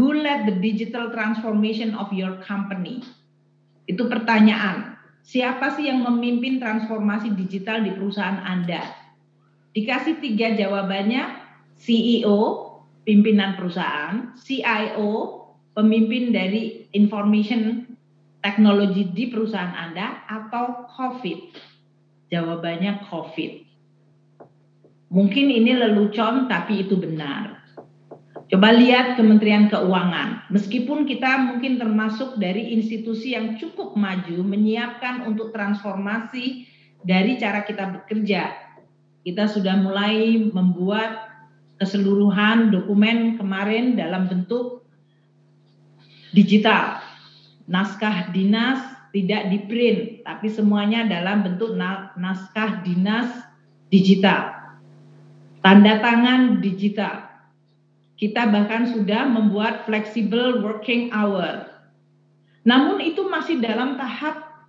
Who 0.00 0.16
led 0.16 0.48
the 0.48 0.56
digital 0.56 1.12
transformation 1.12 1.92
of 1.92 2.08
your 2.16 2.40
company? 2.40 3.04
Itu 3.84 4.08
pertanyaan. 4.08 4.96
Siapa 5.22 5.76
sih 5.76 5.86
yang 5.86 6.02
memimpin 6.02 6.58
transformasi 6.58 7.36
digital 7.36 7.84
di 7.84 7.92
perusahaan 7.94 8.40
Anda? 8.40 8.82
Dikasih 9.76 10.18
tiga 10.18 10.52
jawabannya, 10.56 11.22
CEO, 11.78 12.40
pimpinan 13.06 13.54
perusahaan, 13.54 14.34
CIO, 14.40 15.44
pemimpin 15.76 16.34
dari 16.34 16.88
information 16.92 17.86
technology 18.42 19.06
di 19.12 19.30
perusahaan 19.30 19.72
Anda, 19.72 20.26
atau 20.26 20.90
COVID. 20.90 21.40
Jawabannya 22.32 23.06
COVID. 23.06 23.52
Mungkin 25.12 25.46
ini 25.52 25.76
lelucon 25.76 26.48
tapi 26.48 26.88
itu 26.88 26.96
benar. 26.96 27.61
Coba 28.52 28.68
lihat 28.68 29.16
Kementerian 29.16 29.72
Keuangan. 29.72 30.52
Meskipun 30.52 31.08
kita 31.08 31.40
mungkin 31.40 31.80
termasuk 31.80 32.36
dari 32.36 32.76
institusi 32.76 33.32
yang 33.32 33.56
cukup 33.56 33.96
maju 33.96 34.44
menyiapkan 34.44 35.24
untuk 35.24 35.56
transformasi 35.56 36.68
dari 37.00 37.40
cara 37.40 37.64
kita 37.64 37.88
bekerja. 37.88 38.52
Kita 39.24 39.48
sudah 39.48 39.80
mulai 39.80 40.36
membuat 40.52 41.32
keseluruhan 41.80 42.68
dokumen 42.68 43.40
kemarin 43.40 43.96
dalam 43.96 44.28
bentuk 44.28 44.84
digital. 46.36 47.00
Naskah 47.64 48.36
dinas 48.36 48.84
tidak 49.16 49.48
di 49.48 49.64
print, 49.64 50.28
tapi 50.28 50.52
semuanya 50.52 51.08
dalam 51.08 51.40
bentuk 51.40 51.72
naskah 52.20 52.84
dinas 52.84 53.32
digital. 53.88 54.76
Tanda 55.64 56.04
tangan 56.04 56.60
digital 56.60 57.31
kita 58.16 58.48
bahkan 58.48 58.86
sudah 58.86 59.26
membuat 59.26 59.88
flexible 59.88 60.62
working 60.62 61.10
hour. 61.10 61.68
Namun 62.62 63.02
itu 63.02 63.26
masih 63.26 63.58
dalam 63.58 63.98
tahap 63.98 64.66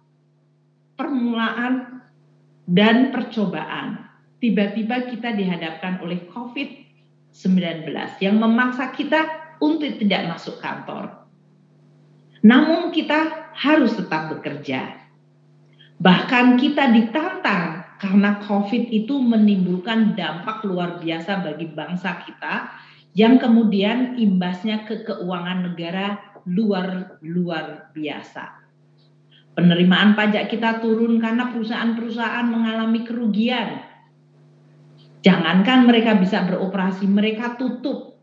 permulaan 0.97 2.01
dan 2.65 3.13
percobaan. 3.13 4.09
Tiba-tiba 4.41 5.07
kita 5.07 5.31
dihadapkan 5.35 6.03
oleh 6.03 6.25
COVID-19 6.31 7.87
yang 8.19 8.35
memaksa 8.41 8.91
kita 8.91 9.55
untuk 9.63 9.95
tidak 10.01 10.35
masuk 10.35 10.59
kantor. 10.59 11.23
Namun 12.43 12.91
kita 12.91 13.51
harus 13.55 13.95
tetap 13.95 14.35
bekerja. 14.35 14.99
Bahkan 16.03 16.59
kita 16.59 16.91
ditantang 16.91 17.87
karena 18.03 18.43
COVID 18.43 18.91
itu 18.91 19.15
menimbulkan 19.15 20.11
dampak 20.19 20.67
luar 20.67 20.99
biasa 20.99 21.39
bagi 21.39 21.71
bangsa 21.71 22.19
kita 22.27 22.67
yang 23.13 23.37
kemudian 23.37 24.17
imbasnya 24.17 24.89
ke 24.89 25.05
keuangan 25.05 25.69
negara 25.69 26.33
luar 26.49 27.21
luar 27.21 27.93
biasa. 27.93 28.65
Penerimaan 29.53 30.17
pajak 30.17 30.49
kita 30.49 30.81
turun 30.81 31.21
karena 31.21 31.53
perusahaan-perusahaan 31.53 32.49
mengalami 32.49 33.05
kerugian. 33.05 33.85
Jangankan 35.21 35.85
mereka 35.85 36.17
bisa 36.17 36.41
beroperasi, 36.43 37.05
mereka 37.05 37.53
tutup. 37.55 38.17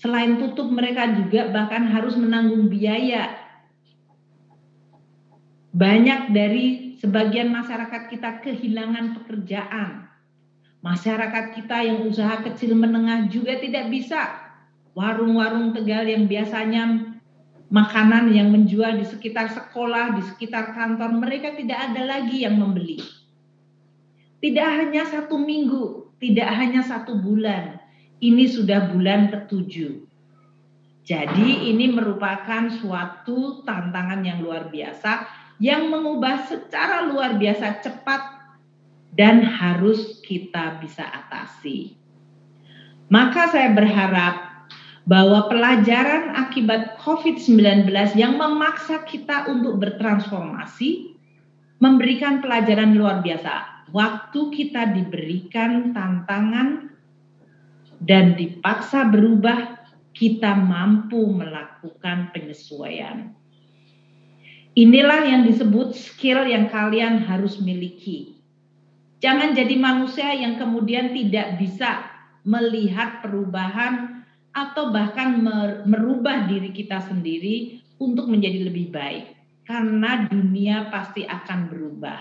Selain 0.00 0.40
tutup, 0.40 0.72
mereka 0.72 1.12
juga 1.12 1.52
bahkan 1.52 1.84
harus 1.92 2.16
menanggung 2.16 2.72
biaya. 2.72 3.36
Banyak 5.70 6.32
dari 6.34 6.96
sebagian 6.98 7.52
masyarakat 7.52 8.10
kita 8.10 8.42
kehilangan 8.42 9.22
pekerjaan 9.22 10.09
Masyarakat 10.80 11.60
kita 11.60 11.84
yang 11.84 12.08
usaha 12.08 12.40
kecil 12.40 12.72
menengah 12.72 13.28
juga 13.28 13.60
tidak 13.60 13.92
bisa. 13.92 14.48
Warung-warung 14.96 15.76
Tegal 15.76 16.08
yang 16.08 16.24
biasanya 16.24 17.16
makanan 17.68 18.32
yang 18.32 18.48
menjual 18.50 18.98
di 18.98 19.06
sekitar 19.06 19.52
sekolah, 19.52 20.18
di 20.18 20.22
sekitar 20.24 20.72
kantor, 20.72 21.20
mereka 21.20 21.54
tidak 21.54 21.78
ada 21.92 22.02
lagi 22.08 22.42
yang 22.42 22.58
membeli. 22.58 22.98
Tidak 24.40 24.66
hanya 24.66 25.04
satu 25.04 25.36
minggu, 25.36 26.16
tidak 26.16 26.48
hanya 26.48 26.80
satu 26.80 27.20
bulan, 27.20 27.76
ini 28.24 28.48
sudah 28.48 28.88
bulan 28.88 29.28
ketujuh. 29.28 30.08
Jadi 31.04 31.72
ini 31.72 31.92
merupakan 31.92 32.72
suatu 32.72 33.64
tantangan 33.68 34.24
yang 34.24 34.40
luar 34.40 34.72
biasa 34.72 35.28
yang 35.60 35.92
mengubah 35.92 36.48
secara 36.48 37.04
luar 37.04 37.36
biasa 37.36 37.84
cepat 37.84 38.39
dan 39.14 39.42
harus 39.42 40.22
kita 40.22 40.78
bisa 40.78 41.02
atasi. 41.02 41.98
Maka 43.10 43.50
saya 43.50 43.74
berharap 43.74 44.50
bahwa 45.02 45.50
pelajaran 45.50 46.38
akibat 46.38 46.94
COVID-19 47.02 47.90
yang 48.14 48.38
memaksa 48.38 49.02
kita 49.02 49.50
untuk 49.50 49.82
bertransformasi 49.82 51.18
memberikan 51.82 52.38
pelajaran 52.38 52.94
luar 52.94 53.18
biasa. 53.24 53.82
Waktu 53.90 54.40
kita 54.54 54.94
diberikan 54.94 55.90
tantangan 55.90 56.94
dan 57.98 58.38
dipaksa 58.38 59.10
berubah, 59.10 59.82
kita 60.14 60.54
mampu 60.54 61.26
melakukan 61.26 62.30
penyesuaian. 62.30 63.34
Inilah 64.78 65.26
yang 65.26 65.42
disebut 65.50 65.98
skill 65.98 66.46
yang 66.46 66.70
kalian 66.70 67.26
harus 67.26 67.58
miliki 67.58 68.39
Jangan 69.20 69.52
jadi 69.52 69.76
manusia 69.76 70.32
yang 70.32 70.56
kemudian 70.56 71.12
tidak 71.12 71.60
bisa 71.60 72.08
melihat 72.40 73.20
perubahan 73.20 74.24
atau 74.50 74.88
bahkan 74.90 75.38
merubah 75.84 76.48
diri 76.48 76.72
kita 76.72 77.04
sendiri 77.04 77.84
untuk 78.00 78.32
menjadi 78.32 78.64
lebih 78.72 78.88
baik. 78.88 79.36
Karena 79.68 80.26
dunia 80.26 80.88
pasti 80.88 81.22
akan 81.28 81.68
berubah. 81.68 82.20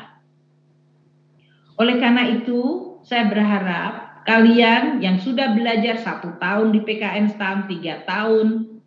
Oleh 1.79 1.95
karena 1.97 2.27
itu, 2.35 2.93
saya 3.07 3.31
berharap 3.31 4.27
kalian 4.27 4.99
yang 4.99 5.17
sudah 5.23 5.55
belajar 5.55 6.03
satu 6.03 6.35
tahun 6.38 6.75
di 6.75 6.83
PKN 6.83 7.31
STAM, 7.31 7.71
tiga 7.71 8.03
tahun, 8.03 8.77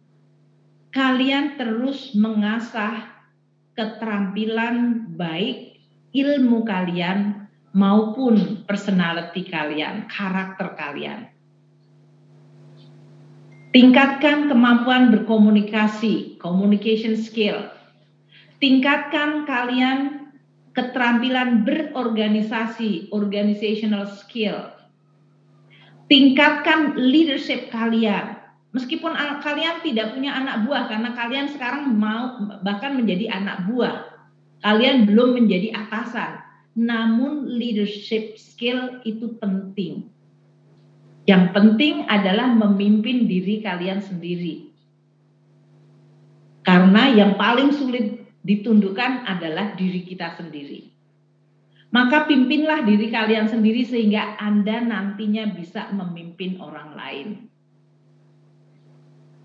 kalian 0.92 1.56
terus 1.56 2.12
mengasah 2.12 3.08
keterampilan 3.72 5.08
baik 5.16 5.80
ilmu 6.12 6.68
kalian 6.68 7.41
maupun 7.72 8.64
personality 8.68 9.48
kalian, 9.48 10.04
karakter 10.08 10.76
kalian. 10.76 11.32
Tingkatkan 13.72 14.52
kemampuan 14.52 15.08
berkomunikasi, 15.08 16.36
communication 16.36 17.16
skill. 17.16 17.72
Tingkatkan 18.60 19.48
kalian 19.48 20.28
keterampilan 20.76 21.64
berorganisasi, 21.64 23.08
organizational 23.08 24.04
skill. 24.12 24.76
Tingkatkan 26.12 27.00
leadership 27.00 27.72
kalian. 27.72 28.36
Meskipun 28.76 29.16
kalian 29.40 29.80
tidak 29.80 30.16
punya 30.16 30.36
anak 30.36 30.68
buah 30.68 30.88
karena 30.88 31.12
kalian 31.16 31.48
sekarang 31.48 31.92
mau 31.96 32.40
bahkan 32.60 32.96
menjadi 32.96 33.32
anak 33.32 33.68
buah. 33.68 34.04
Kalian 34.60 35.08
belum 35.08 35.40
menjadi 35.40 35.72
atasan 35.76 36.51
namun 36.72 37.44
leadership 37.52 38.40
skill 38.40 39.04
itu 39.04 39.36
penting. 39.36 40.08
Yang 41.28 41.44
penting 41.54 41.94
adalah 42.08 42.50
memimpin 42.50 43.30
diri 43.30 43.62
kalian 43.62 44.02
sendiri. 44.02 44.72
Karena 46.66 47.12
yang 47.12 47.38
paling 47.38 47.70
sulit 47.74 48.26
ditundukkan 48.42 49.26
adalah 49.26 49.78
diri 49.78 50.02
kita 50.02 50.34
sendiri. 50.34 50.90
Maka 51.92 52.24
pimpinlah 52.24 52.88
diri 52.88 53.12
kalian 53.12 53.52
sendiri 53.52 53.84
sehingga 53.84 54.40
Anda 54.40 54.80
nantinya 54.80 55.52
bisa 55.52 55.92
memimpin 55.92 56.56
orang 56.56 56.96
lain. 56.96 57.28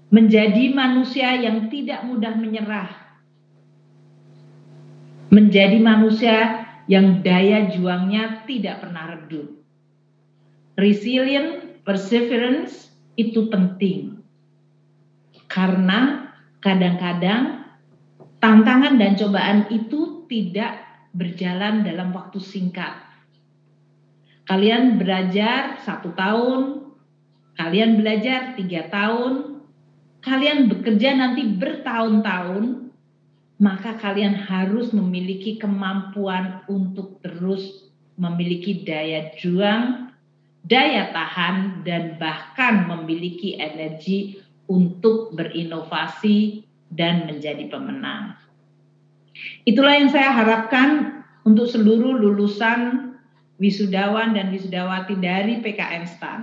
Menjadi 0.07 0.71
manusia 0.71 1.35
yang 1.35 1.67
tidak 1.67 2.07
mudah 2.07 2.33
menyerah. 2.39 2.89
Menjadi 5.27 5.75
manusia 5.83 6.66
yang 6.87 7.21
daya 7.21 7.67
juangnya 7.67 8.47
tidak 8.47 8.83
pernah 8.83 9.15
redup. 9.15 9.51
Resilient, 10.79 11.83
perseverance 11.83 12.91
itu 13.19 13.51
penting. 13.51 14.23
Karena 15.51 16.31
kadang-kadang 16.63 17.67
tantangan 18.39 18.95
dan 18.95 19.19
cobaan 19.19 19.59
itu 19.71 20.23
tidak 20.31 20.87
berjalan 21.11 21.83
dalam 21.83 22.15
waktu 22.15 22.39
singkat. 22.39 23.03
Kalian 24.47 24.95
belajar 24.95 25.83
satu 25.83 26.15
tahun, 26.15 26.87
kalian 27.59 27.99
belajar 27.99 28.55
tiga 28.55 28.87
tahun, 28.87 29.59
kalian 30.23 30.71
bekerja 30.71 31.19
nanti 31.19 31.43
bertahun-tahun, 31.43 32.86
maka 33.57 33.97
kalian 33.97 34.37
harus 34.37 34.93
memiliki 34.93 35.57
kemampuan 35.57 36.61
untuk 36.69 37.17
terus 37.25 37.89
memiliki 38.17 38.85
daya 38.85 39.33
juang, 39.37 40.13
daya 40.65 41.09
tahan, 41.13 41.81
dan 41.81 42.17
bahkan 42.21 42.85
memiliki 42.85 43.57
energi 43.57 44.41
untuk 44.69 45.33
berinovasi 45.33 46.65
dan 46.93 47.25
menjadi 47.25 47.65
pemenang. 47.69 48.37
Itulah 49.65 50.01
yang 50.01 50.09
saya 50.09 50.33
harapkan 50.33 51.21
untuk 51.45 51.69
seluruh 51.69 52.17
lulusan 52.17 53.13
wisudawan 53.57 54.37
dan 54.37 54.53
wisudawati 54.53 55.17
dari 55.17 55.61
PKN 55.61 56.05
STAN. 56.05 56.41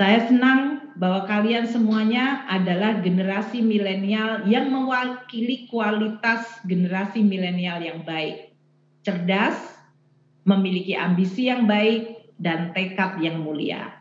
Saya 0.00 0.32
senang 0.32 0.96
bahwa 0.96 1.28
kalian 1.28 1.68
semuanya 1.68 2.48
adalah 2.48 3.04
generasi 3.04 3.60
milenial 3.60 4.48
yang 4.48 4.72
mewakili 4.72 5.68
kualitas 5.68 6.56
generasi 6.64 7.20
milenial 7.20 7.84
yang 7.84 8.00
baik, 8.00 8.56
cerdas, 9.04 9.60
memiliki 10.48 10.96
ambisi 10.96 11.52
yang 11.52 11.68
baik, 11.68 12.32
dan 12.40 12.72
tekad 12.72 13.20
yang 13.20 13.44
mulia. 13.44 14.00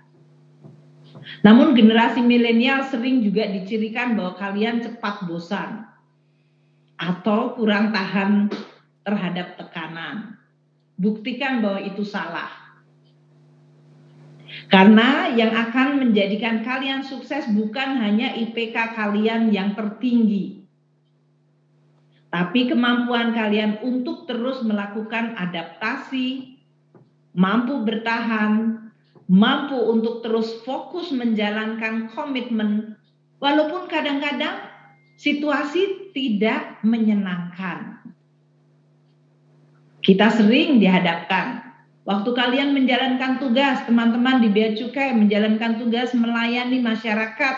Namun 1.44 1.76
generasi 1.76 2.24
milenial 2.24 2.88
sering 2.88 3.20
juga 3.20 3.52
dicirikan 3.52 4.16
bahwa 4.16 4.40
kalian 4.40 4.80
cepat 4.80 5.28
bosan 5.28 5.84
atau 6.96 7.60
kurang 7.60 7.92
tahan 7.92 8.48
terhadap 9.04 9.60
tekanan. 9.60 10.40
Buktikan 10.96 11.60
bahwa 11.60 11.84
itu 11.84 12.08
salah. 12.08 12.59
Karena 14.70 15.34
yang 15.34 15.58
akan 15.58 15.98
menjadikan 15.98 16.62
kalian 16.62 17.02
sukses 17.02 17.50
bukan 17.50 17.98
hanya 18.06 18.38
IPK 18.38 18.94
kalian 18.94 19.50
yang 19.50 19.74
tertinggi, 19.74 20.62
tapi 22.30 22.70
kemampuan 22.70 23.34
kalian 23.34 23.82
untuk 23.82 24.30
terus 24.30 24.62
melakukan 24.62 25.34
adaptasi, 25.42 26.62
mampu 27.34 27.82
bertahan, 27.82 28.78
mampu 29.26 29.74
untuk 29.74 30.22
terus 30.22 30.62
fokus 30.62 31.10
menjalankan 31.10 32.14
komitmen, 32.14 32.94
walaupun 33.42 33.90
kadang-kadang 33.90 34.70
situasi 35.18 36.14
tidak 36.14 36.78
menyenangkan. 36.86 38.06
Kita 40.06 40.30
sering 40.30 40.78
dihadapkan 40.78 41.69
waktu 42.08 42.30
kalian 42.32 42.76
menjalankan 42.76 43.40
tugas, 43.40 43.84
teman-teman 43.88 44.44
di 44.44 44.50
Bea 44.52 44.76
Cukai 44.76 45.16
menjalankan 45.16 45.80
tugas 45.80 46.12
melayani 46.16 46.80
masyarakat, 46.80 47.56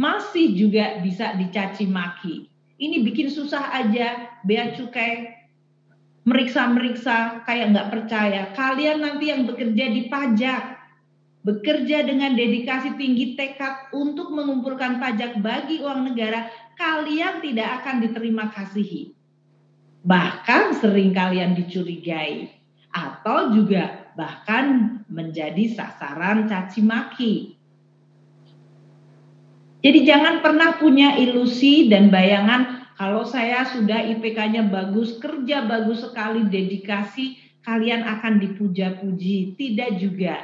masih 0.00 0.56
juga 0.56 1.00
bisa 1.04 1.36
dicaci 1.36 1.84
maki. 1.84 2.48
Ini 2.80 3.04
bikin 3.04 3.28
susah 3.28 3.76
aja 3.76 4.40
Bea 4.40 4.72
Cukai 4.72 5.40
meriksa-meriksa 6.24 7.44
kayak 7.44 7.72
nggak 7.72 7.90
percaya. 7.92 8.42
Kalian 8.52 9.04
nanti 9.04 9.32
yang 9.32 9.48
bekerja 9.48 9.84
di 9.88 10.08
pajak, 10.08 10.62
bekerja 11.44 12.04
dengan 12.04 12.36
dedikasi 12.36 12.96
tinggi 13.00 13.36
tekad 13.36 13.92
untuk 13.96 14.32
mengumpulkan 14.32 15.00
pajak 15.00 15.40
bagi 15.40 15.80
uang 15.80 16.12
negara, 16.12 16.48
kalian 16.76 17.40
tidak 17.40 17.84
akan 17.84 18.04
diterima 18.04 18.52
kasihi. 18.52 19.12
Bahkan 20.00 20.80
sering 20.80 21.12
kalian 21.12 21.52
dicurigai 21.56 22.59
atau 22.90 23.54
juga 23.54 24.10
bahkan 24.18 24.98
menjadi 25.06 25.74
sasaran 25.74 26.50
caci 26.50 26.80
maki. 26.82 27.34
Jadi 29.80 30.04
jangan 30.04 30.44
pernah 30.44 30.76
punya 30.76 31.16
ilusi 31.16 31.88
dan 31.88 32.12
bayangan 32.12 32.80
kalau 33.00 33.24
saya 33.24 33.64
sudah 33.64 34.12
IPK-nya 34.12 34.68
bagus, 34.68 35.16
kerja 35.16 35.64
bagus 35.64 36.04
sekali, 36.04 36.44
dedikasi, 36.44 37.40
kalian 37.64 38.04
akan 38.04 38.36
dipuja-puji. 38.44 39.56
Tidak 39.56 39.90
juga. 39.96 40.36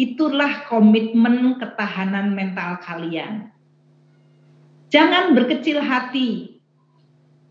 Itulah 0.00 0.64
komitmen 0.72 1.60
ketahanan 1.60 2.32
mental 2.32 2.80
kalian. 2.80 3.52
Jangan 4.88 5.36
berkecil 5.36 5.84
hati. 5.84 6.56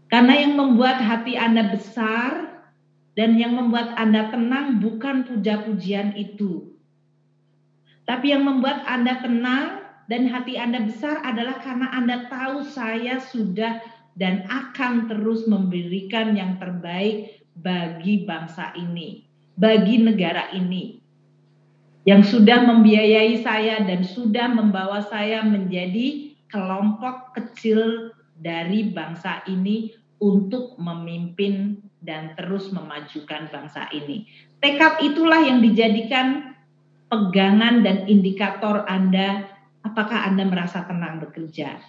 Karena 0.10 0.34
yang 0.50 0.58
membuat 0.58 0.98
hati 0.98 1.38
Anda 1.38 1.70
besar 1.70 2.61
dan 3.16 3.36
yang 3.36 3.60
membuat 3.60 3.96
Anda 4.00 4.32
tenang 4.32 4.80
bukan 4.80 5.28
puja-pujian 5.28 6.16
itu. 6.16 6.72
Tapi 8.08 8.32
yang 8.32 8.48
membuat 8.48 8.84
Anda 8.88 9.20
tenang 9.20 9.84
dan 10.08 10.28
hati 10.28 10.56
Anda 10.56 10.84
besar 10.84 11.20
adalah 11.24 11.60
karena 11.60 11.92
Anda 11.92 12.28
tahu 12.32 12.68
saya 12.68 13.20
sudah 13.20 13.84
dan 14.16 14.44
akan 14.48 15.08
terus 15.08 15.48
memberikan 15.48 16.36
yang 16.36 16.60
terbaik 16.60 17.44
bagi 17.56 18.28
bangsa 18.28 18.76
ini, 18.76 19.28
bagi 19.56 20.04
negara 20.04 20.52
ini. 20.52 21.00
Yang 22.04 22.34
sudah 22.34 22.66
membiayai 22.66 23.46
saya 23.46 23.86
dan 23.86 24.02
sudah 24.02 24.50
membawa 24.50 25.06
saya 25.06 25.46
menjadi 25.46 26.34
kelompok 26.50 27.38
kecil 27.38 28.12
dari 28.42 28.90
bangsa 28.90 29.46
ini 29.46 29.94
untuk 30.18 30.76
memimpin 30.82 31.78
dan 32.02 32.34
terus 32.34 32.74
memajukan 32.74 33.48
bangsa 33.54 33.88
ini. 33.94 34.26
Tekad 34.58 35.06
itulah 35.06 35.42
yang 35.46 35.62
dijadikan 35.62 36.58
pegangan 37.08 37.86
dan 37.86 38.10
indikator 38.10 38.84
Anda 38.90 39.52
Apakah 39.82 40.30
Anda 40.30 40.46
merasa 40.46 40.86
tenang 40.86 41.18
bekerja? 41.26 41.82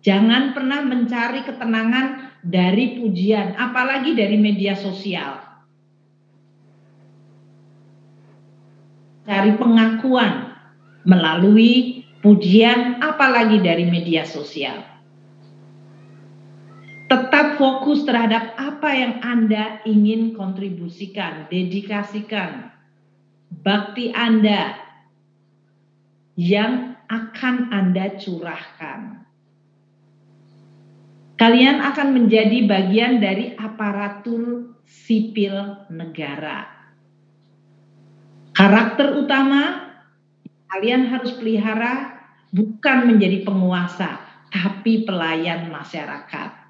Jangan 0.00 0.54
pernah 0.56 0.80
mencari 0.86 1.44
ketenangan 1.44 2.38
dari 2.40 3.02
pujian, 3.02 3.58
apalagi 3.58 4.14
dari 4.14 4.38
media 4.38 4.78
sosial. 4.78 5.42
Cari 9.26 9.52
pengakuan 9.58 10.54
melalui 11.02 12.06
pujian, 12.22 13.02
apalagi 13.02 13.58
dari 13.58 13.90
media 13.90 14.22
sosial. 14.22 14.95
Tetap 17.06 17.54
fokus 17.54 18.02
terhadap 18.02 18.58
apa 18.58 18.90
yang 18.90 19.22
Anda 19.22 19.78
ingin 19.86 20.34
kontribusikan, 20.34 21.46
dedikasikan, 21.46 22.74
bakti 23.62 24.10
Anda 24.10 24.74
yang 26.34 26.98
akan 27.06 27.70
Anda 27.70 28.18
curahkan. 28.18 29.22
Kalian 31.38 31.78
akan 31.78 32.08
menjadi 32.10 32.66
bagian 32.66 33.22
dari 33.22 33.54
aparatur 33.54 34.74
sipil 34.82 35.86
negara. 35.94 36.66
Karakter 38.50 39.14
utama 39.20 39.94
kalian 40.74 41.06
harus 41.06 41.38
pelihara 41.38 42.18
bukan 42.50 43.14
menjadi 43.14 43.46
penguasa, 43.46 44.18
tapi 44.50 45.06
pelayan 45.06 45.70
masyarakat. 45.70 46.65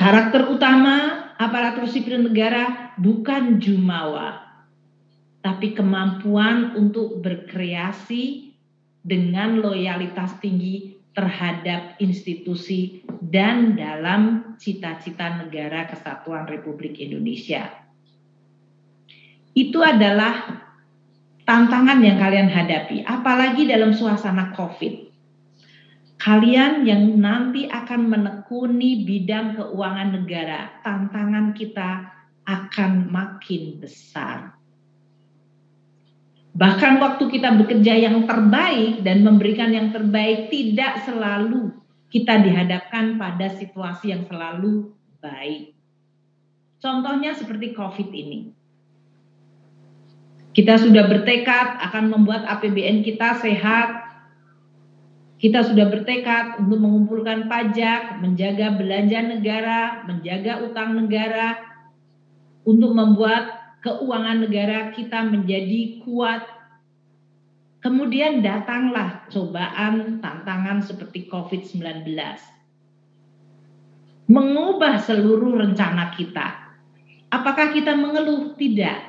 Karakter 0.00 0.48
utama 0.48 1.28
aparatur 1.36 1.84
sipil 1.84 2.24
negara 2.24 2.96
bukan 2.96 3.60
jumawa, 3.60 4.48
tapi 5.44 5.76
kemampuan 5.76 6.72
untuk 6.72 7.20
berkreasi 7.20 8.56
dengan 9.04 9.60
loyalitas 9.60 10.40
tinggi 10.40 10.96
terhadap 11.12 12.00
institusi 12.00 13.04
dan 13.20 13.76
dalam 13.76 14.56
cita-cita 14.56 15.36
negara 15.36 15.84
kesatuan 15.92 16.48
Republik 16.48 16.96
Indonesia. 16.96 17.68
Itu 19.52 19.84
adalah 19.84 20.64
tantangan 21.44 22.00
yang 22.00 22.16
kalian 22.16 22.48
hadapi, 22.48 23.04
apalagi 23.04 23.68
dalam 23.68 23.92
suasana 23.92 24.56
COVID. 24.56 25.09
Kalian 26.20 26.84
yang 26.84 27.16
nanti 27.16 27.64
akan 27.64 28.12
menekuni 28.12 29.08
bidang 29.08 29.56
keuangan 29.56 30.20
negara, 30.20 30.68
tantangan 30.84 31.56
kita 31.56 32.12
akan 32.44 33.08
makin 33.08 33.80
besar 33.80 34.60
Bahkan 36.50 36.98
waktu 36.98 37.24
kita 37.30 37.54
bekerja 37.62 37.94
yang 37.94 38.26
terbaik 38.26 39.06
dan 39.06 39.22
memberikan 39.22 39.70
yang 39.70 39.94
terbaik 39.94 40.50
tidak 40.50 41.06
selalu 41.06 41.70
kita 42.10 42.42
dihadapkan 42.42 43.14
pada 43.14 43.54
situasi 43.54 44.10
yang 44.10 44.26
selalu 44.26 44.90
baik. 45.22 45.78
Contohnya 46.82 47.38
seperti 47.38 47.70
COVID 47.70 48.08
ini. 48.10 48.50
Kita 50.50 50.74
sudah 50.74 51.06
bertekad 51.06 51.78
akan 51.86 52.04
membuat 52.10 52.42
APBN 52.42 53.06
kita 53.06 53.38
sehat. 53.38 54.09
Kita 55.40 55.64
sudah 55.64 55.88
bertekad 55.88 56.60
untuk 56.60 56.84
mengumpulkan 56.84 57.48
pajak, 57.48 58.20
menjaga 58.20 58.76
belanja 58.76 59.24
negara, 59.24 60.04
menjaga 60.04 60.68
utang 60.68 60.92
negara, 61.00 61.56
untuk 62.68 62.92
membuat 62.92 63.48
keuangan 63.80 64.44
negara 64.44 64.92
kita 64.92 65.24
menjadi 65.24 66.04
kuat. 66.04 66.44
Kemudian 67.80 68.44
datanglah 68.44 69.24
cobaan, 69.32 70.20
tantangan 70.20 70.84
seperti 70.84 71.32
COVID-19. 71.32 72.04
Mengubah 74.28 75.00
seluruh 75.00 75.56
rencana 75.56 76.12
kita. 76.12 76.76
Apakah 77.32 77.72
kita 77.72 77.96
mengeluh? 77.96 78.52
Tidak. 78.60 79.00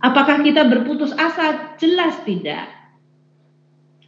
Apakah 0.00 0.40
kita 0.40 0.64
berputus 0.64 1.12
asa? 1.12 1.76
Jelas 1.76 2.24
tidak. 2.24 2.81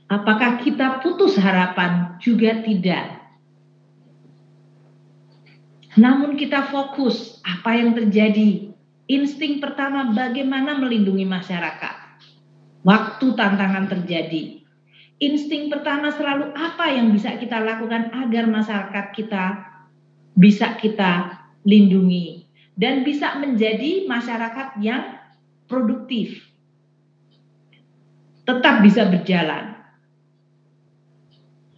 Apakah 0.08 0.60
kita 0.60 1.00
putus 1.00 1.40
harapan? 1.40 2.20
Juga 2.20 2.60
tidak. 2.60 3.24
Namun 5.94 6.34
kita 6.34 6.68
fokus 6.68 7.38
apa 7.46 7.78
yang 7.78 7.94
terjadi 7.94 8.74
insting 9.06 9.62
pertama 9.62 10.10
bagaimana 10.10 10.76
melindungi 10.76 11.24
masyarakat. 11.24 11.96
Waktu 12.84 13.26
tantangan 13.32 13.88
terjadi. 13.88 14.60
Insting 15.22 15.70
pertama 15.70 16.10
selalu 16.10 16.52
apa 16.52 16.90
yang 16.90 17.14
bisa 17.14 17.38
kita 17.38 17.62
lakukan 17.62 18.10
agar 18.12 18.44
masyarakat 18.50 19.06
kita 19.14 19.44
bisa 20.34 20.74
kita 20.76 21.40
lindungi. 21.64 22.44
dan 22.74 23.06
bisa 23.06 23.38
menjadi 23.38 24.02
masyarakat 24.10 24.82
yang 24.82 25.22
produktif. 25.70 26.42
Tetap 28.42 28.82
bisa 28.82 29.06
berjalan. 29.08 29.73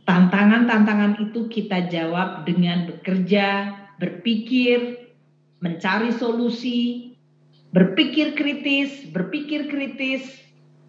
Tantangan-tantangan 0.06 1.18
itu 1.18 1.50
kita 1.50 1.90
jawab 1.90 2.46
dengan 2.46 2.86
bekerja, 2.86 3.74
berpikir, 3.98 5.10
mencari 5.58 6.14
solusi, 6.14 7.10
berpikir 7.74 8.38
kritis, 8.38 9.10
berpikir 9.10 9.66
kritis, 9.66 10.22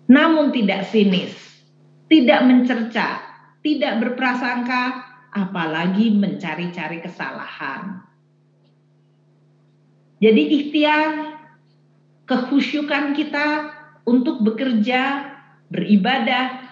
namun 0.05 0.53
tidak 0.53 0.85
sinis, 0.93 1.33
tidak 2.05 2.45
mencerca, 2.45 3.25
tidak 3.65 4.05
berprasangka, 4.05 5.01
apalagi 5.33 6.13
mencari-cari 6.13 7.01
kesalahan. 7.01 8.05
Jadi 10.17 10.43
ikhtiar 10.61 11.41
kehusyukan 12.25 13.17
kita 13.17 13.73
untuk 14.05 14.41
bekerja, 14.41 15.29
beribadah, 15.69 16.66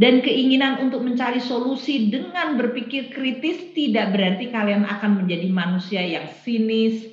dan 0.00 0.24
keinginan 0.24 0.80
untuk 0.80 1.04
mencari 1.04 1.44
solusi 1.44 2.08
dengan 2.08 2.56
berpikir 2.56 3.12
kritis 3.12 3.76
tidak 3.76 4.16
berarti 4.16 4.48
kalian 4.48 4.88
akan 4.88 5.20
menjadi 5.20 5.52
manusia 5.52 6.00
yang 6.00 6.24
sinis, 6.40 7.04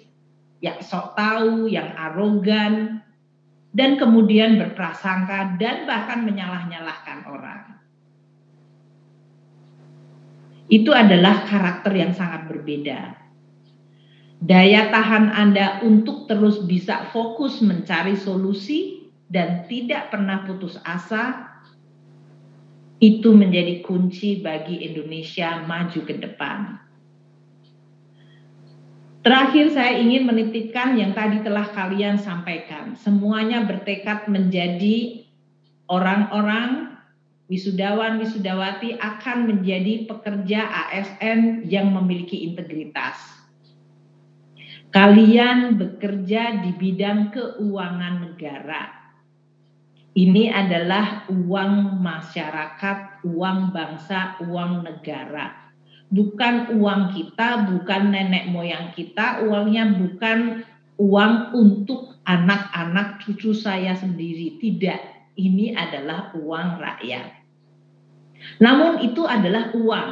yang 0.64 0.80
sok 0.80 1.20
tahu, 1.20 1.68
yang 1.68 1.92
arogan, 2.00 3.04
dan 3.76 4.00
kemudian 4.00 4.56
berprasangka 4.56 5.60
dan 5.60 5.84
bahkan 5.84 6.24
menyalah-nyalahkan 6.24 7.28
orang. 7.28 7.76
Itu 10.72 10.96
adalah 10.96 11.44
karakter 11.44 11.92
yang 11.92 12.16
sangat 12.16 12.48
berbeda. 12.48 13.20
Daya 14.40 14.88
tahan 14.96 15.28
Anda 15.36 15.84
untuk 15.84 16.32
terus 16.32 16.64
bisa 16.64 17.12
fokus 17.12 17.60
mencari 17.60 18.16
solusi 18.16 19.12
dan 19.28 19.68
tidak 19.68 20.08
pernah 20.08 20.48
putus 20.48 20.80
asa 20.88 21.57
itu 22.98 23.30
menjadi 23.30 23.86
kunci 23.86 24.42
bagi 24.42 24.82
Indonesia 24.82 25.62
maju 25.70 26.00
ke 26.02 26.18
depan. 26.18 26.82
Terakhir 29.22 29.76
saya 29.76 30.00
ingin 30.00 30.24
menitipkan 30.24 30.96
yang 30.96 31.12
tadi 31.12 31.44
telah 31.44 31.68
kalian 31.76 32.16
sampaikan. 32.16 32.96
Semuanya 32.96 33.68
bertekad 33.68 34.32
menjadi 34.32 35.28
orang-orang 35.92 36.96
wisudawan 37.52 38.24
wisudawati 38.24 38.96
akan 38.98 39.52
menjadi 39.52 40.08
pekerja 40.08 40.64
ASN 40.64 41.68
yang 41.68 41.92
memiliki 41.92 42.48
integritas. 42.48 43.20
Kalian 44.96 45.76
bekerja 45.76 46.64
di 46.64 46.72
bidang 46.80 47.30
keuangan 47.36 48.32
negara 48.32 48.97
ini 50.18 50.50
adalah 50.50 51.30
uang 51.30 52.02
masyarakat, 52.02 53.22
uang 53.22 53.70
bangsa, 53.70 54.42
uang 54.50 54.82
negara. 54.82 55.70
Bukan 56.10 56.74
uang 56.82 57.14
kita, 57.14 57.70
bukan 57.70 58.10
nenek 58.10 58.50
moyang 58.50 58.98
kita, 58.98 59.46
uangnya 59.46 59.94
bukan 59.94 60.66
uang 60.98 61.54
untuk 61.54 62.18
anak-anak 62.26 63.22
cucu 63.22 63.54
saya 63.54 63.94
sendiri. 63.94 64.58
Tidak, 64.58 65.38
ini 65.38 65.78
adalah 65.78 66.34
uang 66.34 66.82
rakyat. 66.82 67.38
Namun 68.58 69.06
itu 69.06 69.22
adalah 69.22 69.70
uang. 69.78 70.10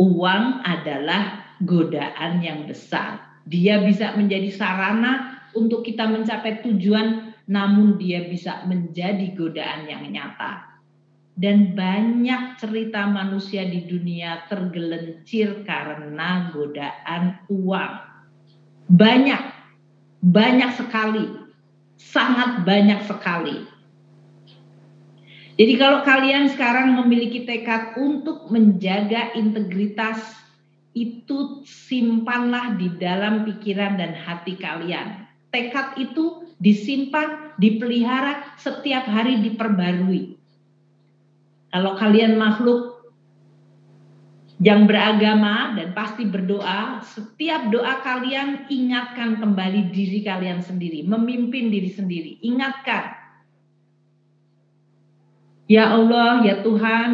Uang 0.00 0.64
adalah 0.64 1.44
godaan 1.60 2.40
yang 2.40 2.64
besar. 2.64 3.20
Dia 3.44 3.84
bisa 3.84 4.16
menjadi 4.16 4.48
sarana 4.48 5.44
untuk 5.52 5.84
kita 5.84 6.08
mencapai 6.08 6.64
tujuan 6.64 7.23
namun 7.44 8.00
dia 8.00 8.24
bisa 8.24 8.64
menjadi 8.64 9.36
godaan 9.36 9.88
yang 9.88 10.04
nyata. 10.08 10.74
Dan 11.34 11.74
banyak 11.74 12.62
cerita 12.62 13.10
manusia 13.10 13.66
di 13.66 13.82
dunia 13.90 14.46
tergelencir 14.46 15.66
karena 15.66 16.54
godaan 16.54 17.42
uang. 17.50 17.94
Banyak, 18.86 19.42
banyak 20.22 20.70
sekali, 20.78 21.26
sangat 21.98 22.62
banyak 22.62 23.02
sekali. 23.02 23.66
Jadi 25.54 25.74
kalau 25.78 26.06
kalian 26.06 26.50
sekarang 26.50 26.98
memiliki 26.98 27.46
tekad 27.46 27.98
untuk 27.98 28.50
menjaga 28.50 29.34
integritas 29.34 30.18
itu 30.94 31.66
simpanlah 31.66 32.78
di 32.78 32.90
dalam 32.98 33.42
pikiran 33.42 33.98
dan 33.98 34.14
hati 34.14 34.54
kalian. 34.54 35.26
Tekad 35.50 35.98
itu 35.98 36.43
disimpan, 36.58 37.54
dipelihara, 37.58 38.58
setiap 38.58 39.06
hari 39.06 39.42
diperbarui. 39.42 40.38
Kalau 41.74 41.98
kalian 41.98 42.38
makhluk 42.38 42.94
yang 44.62 44.86
beragama 44.86 45.74
dan 45.74 45.90
pasti 45.92 46.24
berdoa, 46.24 47.02
setiap 47.02 47.68
doa 47.74 47.98
kalian 48.00 48.70
ingatkan 48.70 49.42
kembali 49.42 49.90
diri 49.90 50.22
kalian 50.22 50.62
sendiri, 50.62 51.02
memimpin 51.02 51.74
diri 51.74 51.90
sendiri. 51.90 52.38
Ingatkan, 52.46 53.18
ya 55.66 55.90
Allah, 55.90 56.46
ya 56.46 56.62
Tuhan, 56.62 57.10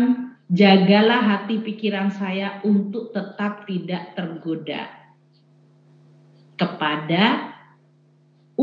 jagalah 0.52 1.22
hati 1.24 1.64
pikiran 1.64 2.12
saya 2.12 2.60
untuk 2.66 3.16
tetap 3.16 3.64
tidak 3.64 4.12
tergoda 4.12 4.90
kepada 6.60 7.56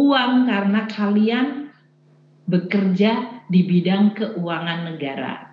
uang 0.07 0.47
karena 0.47 0.87
kalian 0.87 1.67
bekerja 2.47 3.43
di 3.51 3.67
bidang 3.67 4.15
keuangan 4.15 4.95
negara. 4.95 5.51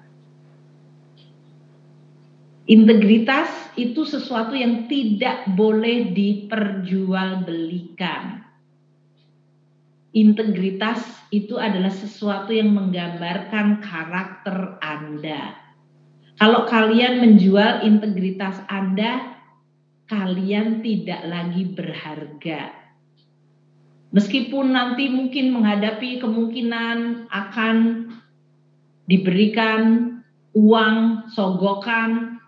Integritas 2.65 3.77
itu 3.77 4.09
sesuatu 4.09 4.57
yang 4.57 4.89
tidak 4.89 5.45
boleh 5.53 6.17
diperjualbelikan. 6.17 8.41
Integritas 10.15 11.03
itu 11.35 11.59
adalah 11.59 11.91
sesuatu 11.91 12.55
yang 12.55 12.71
menggambarkan 12.73 13.83
karakter 13.83 14.79
Anda. 14.81 15.59
Kalau 16.39 16.71
kalian 16.71 17.19
menjual 17.21 17.83
integritas 17.85 18.63
Anda, 18.71 19.35
kalian 20.09 20.81
tidak 20.81 21.21
lagi 21.27 21.65
berharga 21.69 22.84
Meskipun 24.15 24.79
nanti 24.79 25.11
mungkin 25.11 25.51
menghadapi 25.51 26.23
kemungkinan 26.23 27.27
akan 27.35 27.77
diberikan 29.11 29.83
uang 30.55 31.27
sogokan, 31.35 32.39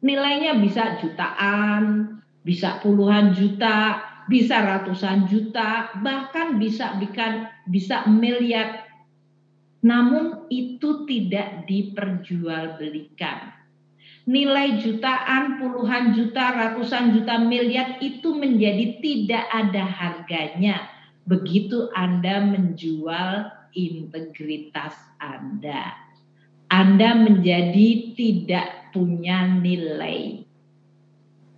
nilainya 0.00 0.56
bisa 0.56 0.96
jutaan, 1.04 2.16
bisa 2.40 2.80
puluhan 2.80 3.36
juta, 3.36 4.00
bisa 4.24 4.64
ratusan 4.64 5.28
juta, 5.28 5.92
bahkan 6.00 6.56
bisa 6.56 6.96
bikin 6.96 7.44
bisa 7.68 8.08
miliar. 8.08 8.88
Namun 9.84 10.48
itu 10.48 11.04
tidak 11.04 11.68
diperjualbelikan. 11.68 13.52
Nilai 14.24 14.80
jutaan, 14.80 15.60
puluhan 15.60 16.16
juta, 16.16 16.56
ratusan 16.56 17.20
juta 17.20 17.36
miliar 17.36 18.00
itu 18.00 18.32
menjadi 18.32 18.96
tidak 19.02 19.44
ada 19.50 19.84
harganya 19.84 20.91
begitu 21.26 21.90
Anda 21.94 22.42
menjual 22.42 23.50
integritas 23.72 24.94
Anda. 25.18 25.96
Anda 26.72 27.16
menjadi 27.20 28.16
tidak 28.16 28.92
punya 28.96 29.44
nilai. 29.60 30.44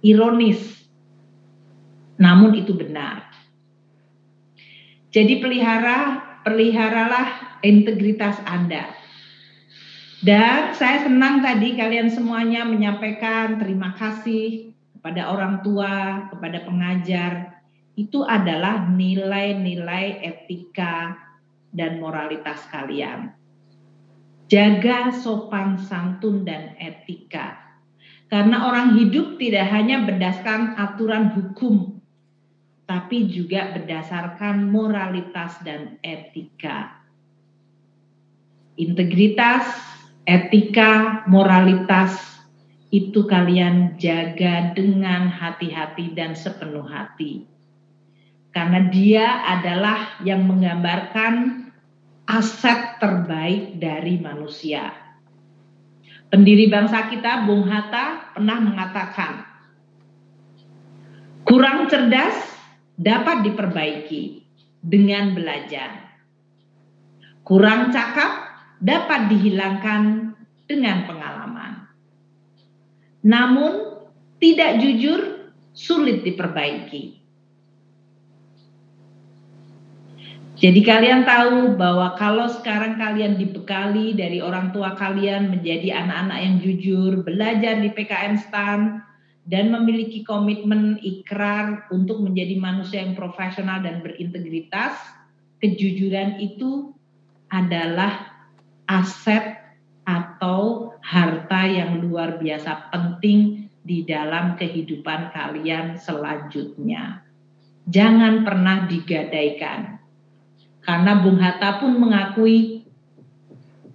Ironis, 0.05 0.61
namun 2.20 2.53
itu 2.61 2.77
benar. 2.77 3.24
Jadi 5.14 5.39
pelihara, 5.41 6.20
peliharalah 6.45 7.61
integritas 7.64 8.36
Anda. 8.45 8.91
Dan 10.24 10.72
saya 10.76 11.05
senang 11.05 11.45
tadi 11.45 11.76
kalian 11.76 12.09
semuanya 12.09 12.64
menyampaikan 12.64 13.61
terima 13.61 13.93
kasih 13.97 14.72
kepada 14.97 15.30
orang 15.30 15.61
tua, 15.61 16.26
kepada 16.32 16.64
pengajar, 16.64 17.53
itu 17.95 18.26
adalah 18.26 18.90
nilai-nilai 18.90 20.18
etika 20.22 21.14
dan 21.70 22.03
moralitas 22.03 22.59
kalian. 22.70 23.30
Jaga 24.51 25.14
sopan 25.14 25.78
santun 25.78 26.42
dan 26.42 26.74
etika. 26.78 27.59
Karena 28.26 28.66
orang 28.66 28.99
hidup 28.99 29.38
tidak 29.38 29.70
hanya 29.70 30.03
berdasarkan 30.03 30.74
aturan 30.74 31.38
hukum, 31.38 32.03
tapi 32.84 33.30
juga 33.30 33.70
berdasarkan 33.78 34.74
moralitas 34.74 35.55
dan 35.62 36.03
etika. 36.03 36.99
Integritas, 38.74 39.70
etika, 40.26 41.22
moralitas 41.30 42.18
itu 42.90 43.22
kalian 43.22 43.95
jaga 44.03 44.74
dengan 44.74 45.30
hati-hati 45.30 46.11
dan 46.11 46.34
sepenuh 46.34 46.82
hati 46.82 47.53
karena 48.55 48.86
dia 48.86 49.26
adalah 49.50 50.22
yang 50.22 50.46
menggambarkan 50.46 51.66
aset 52.30 53.02
terbaik 53.02 53.82
dari 53.82 54.22
manusia. 54.22 54.94
Pendiri 56.30 56.70
bangsa 56.70 57.11
kita, 57.11 57.44
Bung 57.50 57.66
Hatta, 57.66 58.34
pernah 58.34 58.59
mengatakan, 58.62 59.42
kurang 61.42 61.90
cerdas 61.90 62.34
dapat 62.94 63.42
diperbaiki 63.42 64.46
dengan 64.78 65.34
belajar. 65.34 66.14
Kurang 67.44 67.90
cakap 67.92 68.55
dapat 68.78 69.34
dihilangkan 69.34 70.32
dengan 70.64 71.05
pengalaman. 71.11 71.72
Namun, 73.26 73.72
tidak 74.38 74.80
jujur 74.80 75.50
sulit 75.74 76.22
diperbaiki. 76.22 77.24
Jadi 80.55 80.86
kalian 80.86 81.26
tahu 81.26 81.74
bahwa 81.74 82.14
kalau 82.14 82.46
sekarang 82.46 82.94
kalian 82.94 83.34
dibekali 83.34 84.14
dari 84.14 84.38
orang 84.38 84.70
tua 84.70 84.94
kalian 84.94 85.50
menjadi 85.50 85.98
anak-anak 85.98 86.38
yang 86.38 86.57
jujur, 86.62 87.26
belajar 87.26 87.82
di 87.82 87.90
PKN 87.90 88.38
STAN, 88.38 89.02
dan 89.50 89.74
memiliki 89.74 90.22
komitmen 90.22 91.02
ikrar 91.02 91.90
untuk 91.90 92.22
menjadi 92.22 92.55
manusia 92.55 93.02
yang 93.02 93.18
profesional 93.18 93.82
dan 93.82 93.98
berintegritas, 94.00 94.94
kejujuran 95.59 96.38
itu 96.38 96.94
adalah 97.50 98.46
aset 98.86 99.59
atau 100.07 100.94
harta 101.02 101.66
yang 101.66 101.98
luar 101.98 102.38
biasa 102.38 102.94
penting 102.94 103.66
di 103.82 104.07
dalam 104.07 104.55
kehidupan 104.55 105.34
kalian 105.34 105.98
selanjutnya. 105.98 107.26
Jangan 107.90 108.46
pernah 108.48 108.88
digadaikan 108.88 109.93
karena 110.85 111.24
Bung 111.24 111.41
Hatta 111.41 111.80
pun 111.80 111.97
mengakui 111.97 112.85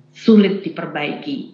sulit 0.10 0.66
diperbaiki. 0.66 1.54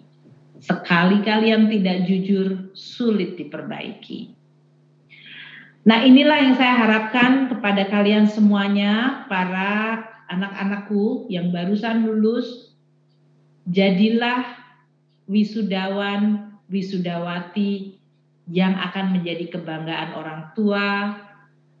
Sekali 0.64 1.20
kalian 1.22 1.68
tidak 1.68 2.08
jujur, 2.08 2.72
sulit 2.72 3.36
diperbaiki. 3.36 4.32
Nah, 5.86 6.02
inilah 6.02 6.50
yang 6.50 6.54
saya 6.58 6.74
harapkan 6.82 7.46
kepada 7.46 7.86
kalian 7.86 8.26
semuanya, 8.26 9.22
para 9.30 10.02
anak-anakku 10.26 11.30
yang 11.30 11.54
barusan 11.54 12.02
lulus, 12.02 12.74
jadilah 13.70 14.42
wisudawan, 15.30 16.50
wisudawati 16.66 18.02
yang 18.50 18.74
akan 18.74 19.14
menjadi 19.14 19.46
kebanggaan 19.54 20.10
orang 20.18 20.50
tua, 20.58 21.14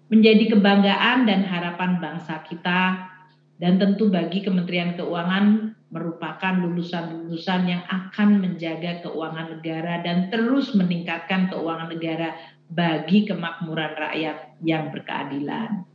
menjadi 0.06 0.54
kebanggaan 0.54 1.26
dan 1.26 1.42
harapan 1.42 1.98
bangsa 1.98 2.46
kita 2.46 3.15
dan 3.56 3.80
tentu 3.80 4.12
bagi 4.12 4.44
Kementerian 4.44 4.96
Keuangan 5.00 5.76
merupakan 5.88 6.54
lulusan-lulusan 6.60 7.62
yang 7.70 7.82
akan 7.88 8.42
menjaga 8.42 9.00
keuangan 9.06 9.56
negara 9.56 10.02
dan 10.02 10.28
terus 10.28 10.74
meningkatkan 10.76 11.48
keuangan 11.48 11.88
negara 11.94 12.36
bagi 12.68 13.24
kemakmuran 13.24 13.94
rakyat 13.94 14.58
yang 14.66 14.90
berkeadilan. 14.90 15.86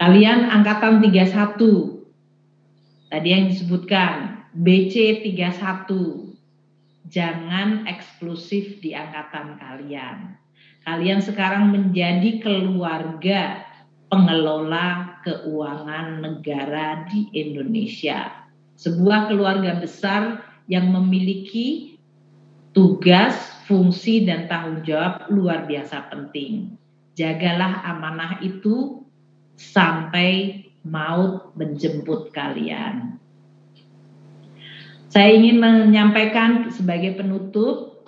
Kalian 0.00 0.48
angkatan 0.48 1.04
31 1.04 1.58
tadi 3.12 3.28
yang 3.28 3.52
disebutkan 3.52 4.46
BC 4.56 5.26
31 5.26 6.30
jangan 7.10 7.84
eksklusif 7.90 8.78
di 8.78 8.94
angkatan 8.94 9.58
kalian. 9.58 10.38
Kalian 10.86 11.20
sekarang 11.20 11.74
menjadi 11.74 12.40
keluarga 12.40 13.66
pengelola 14.08 15.09
keuangan 15.24 16.22
negara 16.24 17.04
di 17.08 17.28
Indonesia. 17.36 18.48
Sebuah 18.80 19.28
keluarga 19.28 19.76
besar 19.76 20.40
yang 20.70 20.88
memiliki 20.88 21.98
tugas, 22.72 23.36
fungsi, 23.68 24.24
dan 24.24 24.48
tanggung 24.48 24.86
jawab 24.86 25.28
luar 25.28 25.68
biasa 25.68 26.08
penting. 26.08 26.78
Jagalah 27.18 27.84
amanah 27.84 28.40
itu 28.40 29.04
sampai 29.60 30.64
maut 30.86 31.52
menjemput 31.58 32.32
kalian. 32.32 33.20
Saya 35.10 35.34
ingin 35.34 35.58
menyampaikan 35.58 36.70
sebagai 36.70 37.18
penutup 37.18 38.06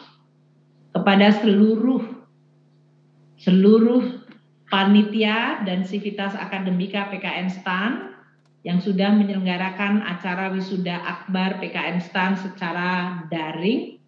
kepada 0.94 1.34
seluruh 1.42 2.22
seluruh 3.42 4.21
panitia 4.72 5.60
dan 5.68 5.84
sivitas 5.84 6.32
akademika 6.32 7.12
PKN 7.12 7.52
STAN 7.52 8.16
yang 8.64 8.80
sudah 8.80 9.12
menyelenggarakan 9.12 10.00
acara 10.00 10.48
wisuda 10.48 10.96
akbar 10.96 11.60
PKN 11.60 12.00
STAN 12.00 12.40
secara 12.40 13.20
daring. 13.28 14.00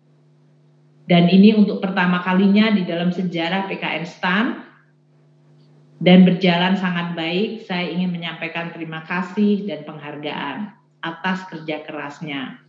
Dan 1.04 1.28
ini 1.28 1.52
untuk 1.52 1.84
pertama 1.84 2.24
kalinya 2.24 2.72
di 2.72 2.88
dalam 2.88 3.12
sejarah 3.12 3.68
PKN 3.68 4.04
STAN 4.08 4.46
dan 6.00 6.24
berjalan 6.24 6.80
sangat 6.80 7.12
baik. 7.12 7.68
Saya 7.68 7.92
ingin 7.92 8.08
menyampaikan 8.08 8.72
terima 8.72 9.04
kasih 9.04 9.68
dan 9.68 9.84
penghargaan 9.84 10.72
atas 11.04 11.44
kerja 11.52 11.84
kerasnya. 11.84 12.64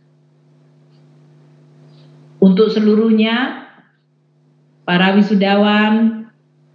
Untuk 2.44 2.68
seluruhnya, 2.68 3.64
para 4.84 5.16
wisudawan, 5.16 6.25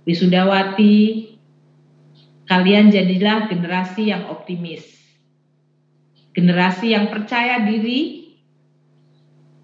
Wisudawati, 0.02 1.30
kalian 2.49 2.89
jadilah 2.89 3.45
generasi 3.45 4.10
yang 4.10 4.34
optimis. 4.34 4.82
Generasi 6.34 6.97
yang 6.97 7.14
percaya 7.14 7.62
diri, 7.62 8.34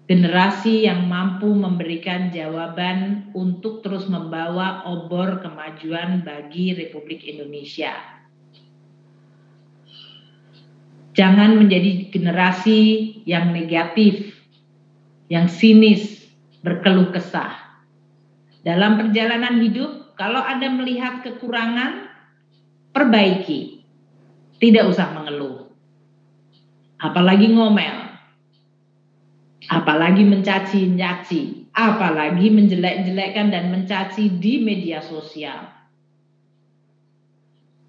generasi 0.06 0.88
yang 0.88 1.10
mampu 1.10 1.52
memberikan 1.52 2.30
jawaban 2.30 3.28
untuk 3.34 3.84
terus 3.84 4.06
membawa 4.06 4.86
obor 4.86 5.42
kemajuan 5.42 6.22
bagi 6.22 6.72
Republik 6.72 7.26
Indonesia. 7.26 7.92
Jangan 11.18 11.58
menjadi 11.58 12.14
generasi 12.14 12.80
yang 13.26 13.50
negatif, 13.50 14.38
yang 15.26 15.50
sinis, 15.50 16.24
berkeluh 16.62 17.10
kesah. 17.10 17.52
Dalam 18.62 19.02
perjalanan 19.02 19.58
hidup, 19.60 20.07
kalau 20.18 20.42
Anda 20.42 20.66
melihat 20.66 21.22
kekurangan, 21.22 22.10
perbaiki. 22.90 23.86
Tidak 24.58 24.90
usah 24.90 25.14
mengeluh. 25.14 25.70
Apalagi 26.98 27.54
ngomel. 27.54 28.18
Apalagi 29.70 30.26
mencaci-nyaci. 30.26 31.70
Apalagi 31.70 32.50
menjelek-jelekkan 32.50 33.54
dan 33.54 33.70
mencaci 33.70 34.26
di 34.42 34.58
media 34.58 34.98
sosial. 35.06 35.70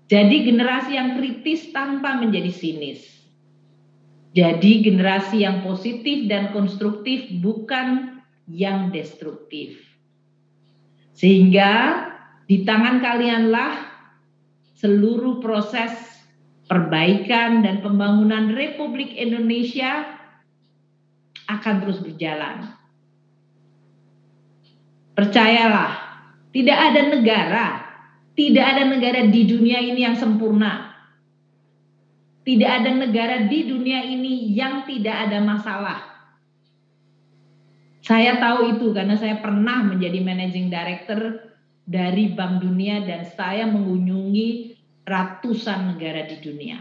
Jadi 0.05 0.45
generasi 0.45 0.93
yang 0.93 1.17
kritis 1.17 1.73
tanpa 1.73 2.21
menjadi 2.21 2.53
sinis. 2.53 3.01
Jadi 4.37 4.85
generasi 4.85 5.41
yang 5.41 5.65
positif 5.65 6.29
dan 6.29 6.53
konstruktif 6.53 7.25
bukan 7.41 8.21
yang 8.45 8.93
destruktif. 8.93 9.81
Sehingga 11.17 12.08
di 12.49 12.65
tangan 12.65 12.97
kalianlah 12.97 13.77
seluruh 14.81 15.37
proses 15.37 15.93
perbaikan 16.65 17.61
dan 17.61 17.85
pembangunan 17.85 18.49
Republik 18.49 19.13
Indonesia 19.13 20.17
akan 21.45 21.75
terus 21.85 22.01
berjalan. 22.01 22.73
Percayalah, 25.13 25.93
tidak 26.49 26.77
ada 26.89 27.01
negara, 27.13 27.67
tidak 28.33 28.65
ada 28.65 28.83
negara 28.97 29.29
di 29.29 29.41
dunia 29.45 29.77
ini 29.85 30.01
yang 30.01 30.17
sempurna. 30.17 30.89
Tidak 32.41 32.65
ada 32.65 32.97
negara 32.97 33.45
di 33.45 33.69
dunia 33.69 34.01
ini 34.09 34.57
yang 34.57 34.89
tidak 34.89 35.29
ada 35.29 35.37
masalah. 35.37 35.99
Saya 38.01 38.41
tahu 38.41 38.73
itu 38.73 38.89
karena 38.89 39.13
saya 39.13 39.37
pernah 39.37 39.85
menjadi 39.85 40.17
managing 40.17 40.73
director 40.73 41.48
dari 41.89 42.37
Bank 42.37 42.61
Dunia 42.61 43.01
dan 43.01 43.25
saya 43.25 43.65
mengunjungi 43.65 44.77
ratusan 45.09 45.97
negara 45.97 46.29
di 46.29 46.37
dunia. 46.37 46.77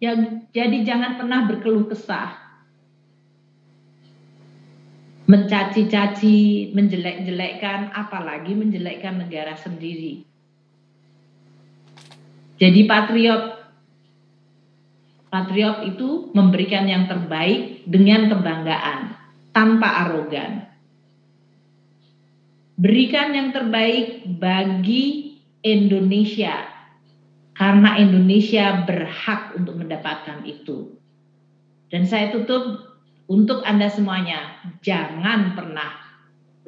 Ya, 0.00 0.16
jadi 0.56 0.80
jangan 0.80 1.20
pernah 1.20 1.44
berkeluh 1.44 1.92
kesah. 1.92 2.48
Mencaci-caci, 5.28 6.72
menjelek-jelekkan, 6.72 7.92
apalagi 7.92 8.56
menjelekkan 8.56 9.20
negara 9.20 9.60
sendiri. 9.60 10.24
Jadi 12.56 12.88
patriot 12.88 13.60
Patriot 15.28 15.84
itu 15.84 16.32
memberikan 16.32 16.88
yang 16.88 17.04
terbaik 17.04 17.84
dengan 17.84 18.32
kebanggaan, 18.32 19.12
tanpa 19.52 20.08
arogan. 20.08 20.64
Berikan 22.78 23.34
yang 23.34 23.50
terbaik 23.50 24.22
bagi 24.38 25.34
Indonesia 25.66 26.62
karena 27.58 27.98
Indonesia 27.98 28.86
berhak 28.86 29.58
untuk 29.58 29.82
mendapatkan 29.82 30.46
itu. 30.46 30.94
Dan 31.90 32.06
saya 32.06 32.30
tutup 32.30 32.94
untuk 33.26 33.66
Anda 33.66 33.90
semuanya, 33.90 34.62
jangan 34.78 35.58
pernah 35.58 35.90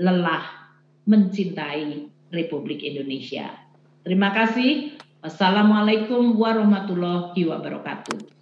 lelah 0.03 0.75
mencintai 1.07 2.11
Republik 2.35 2.83
Indonesia. 2.83 3.55
Terima 4.03 4.35
kasih. 4.35 4.99
Wassalamualaikum 5.23 6.35
warahmatullahi 6.35 7.39
wabarakatuh. 7.47 8.40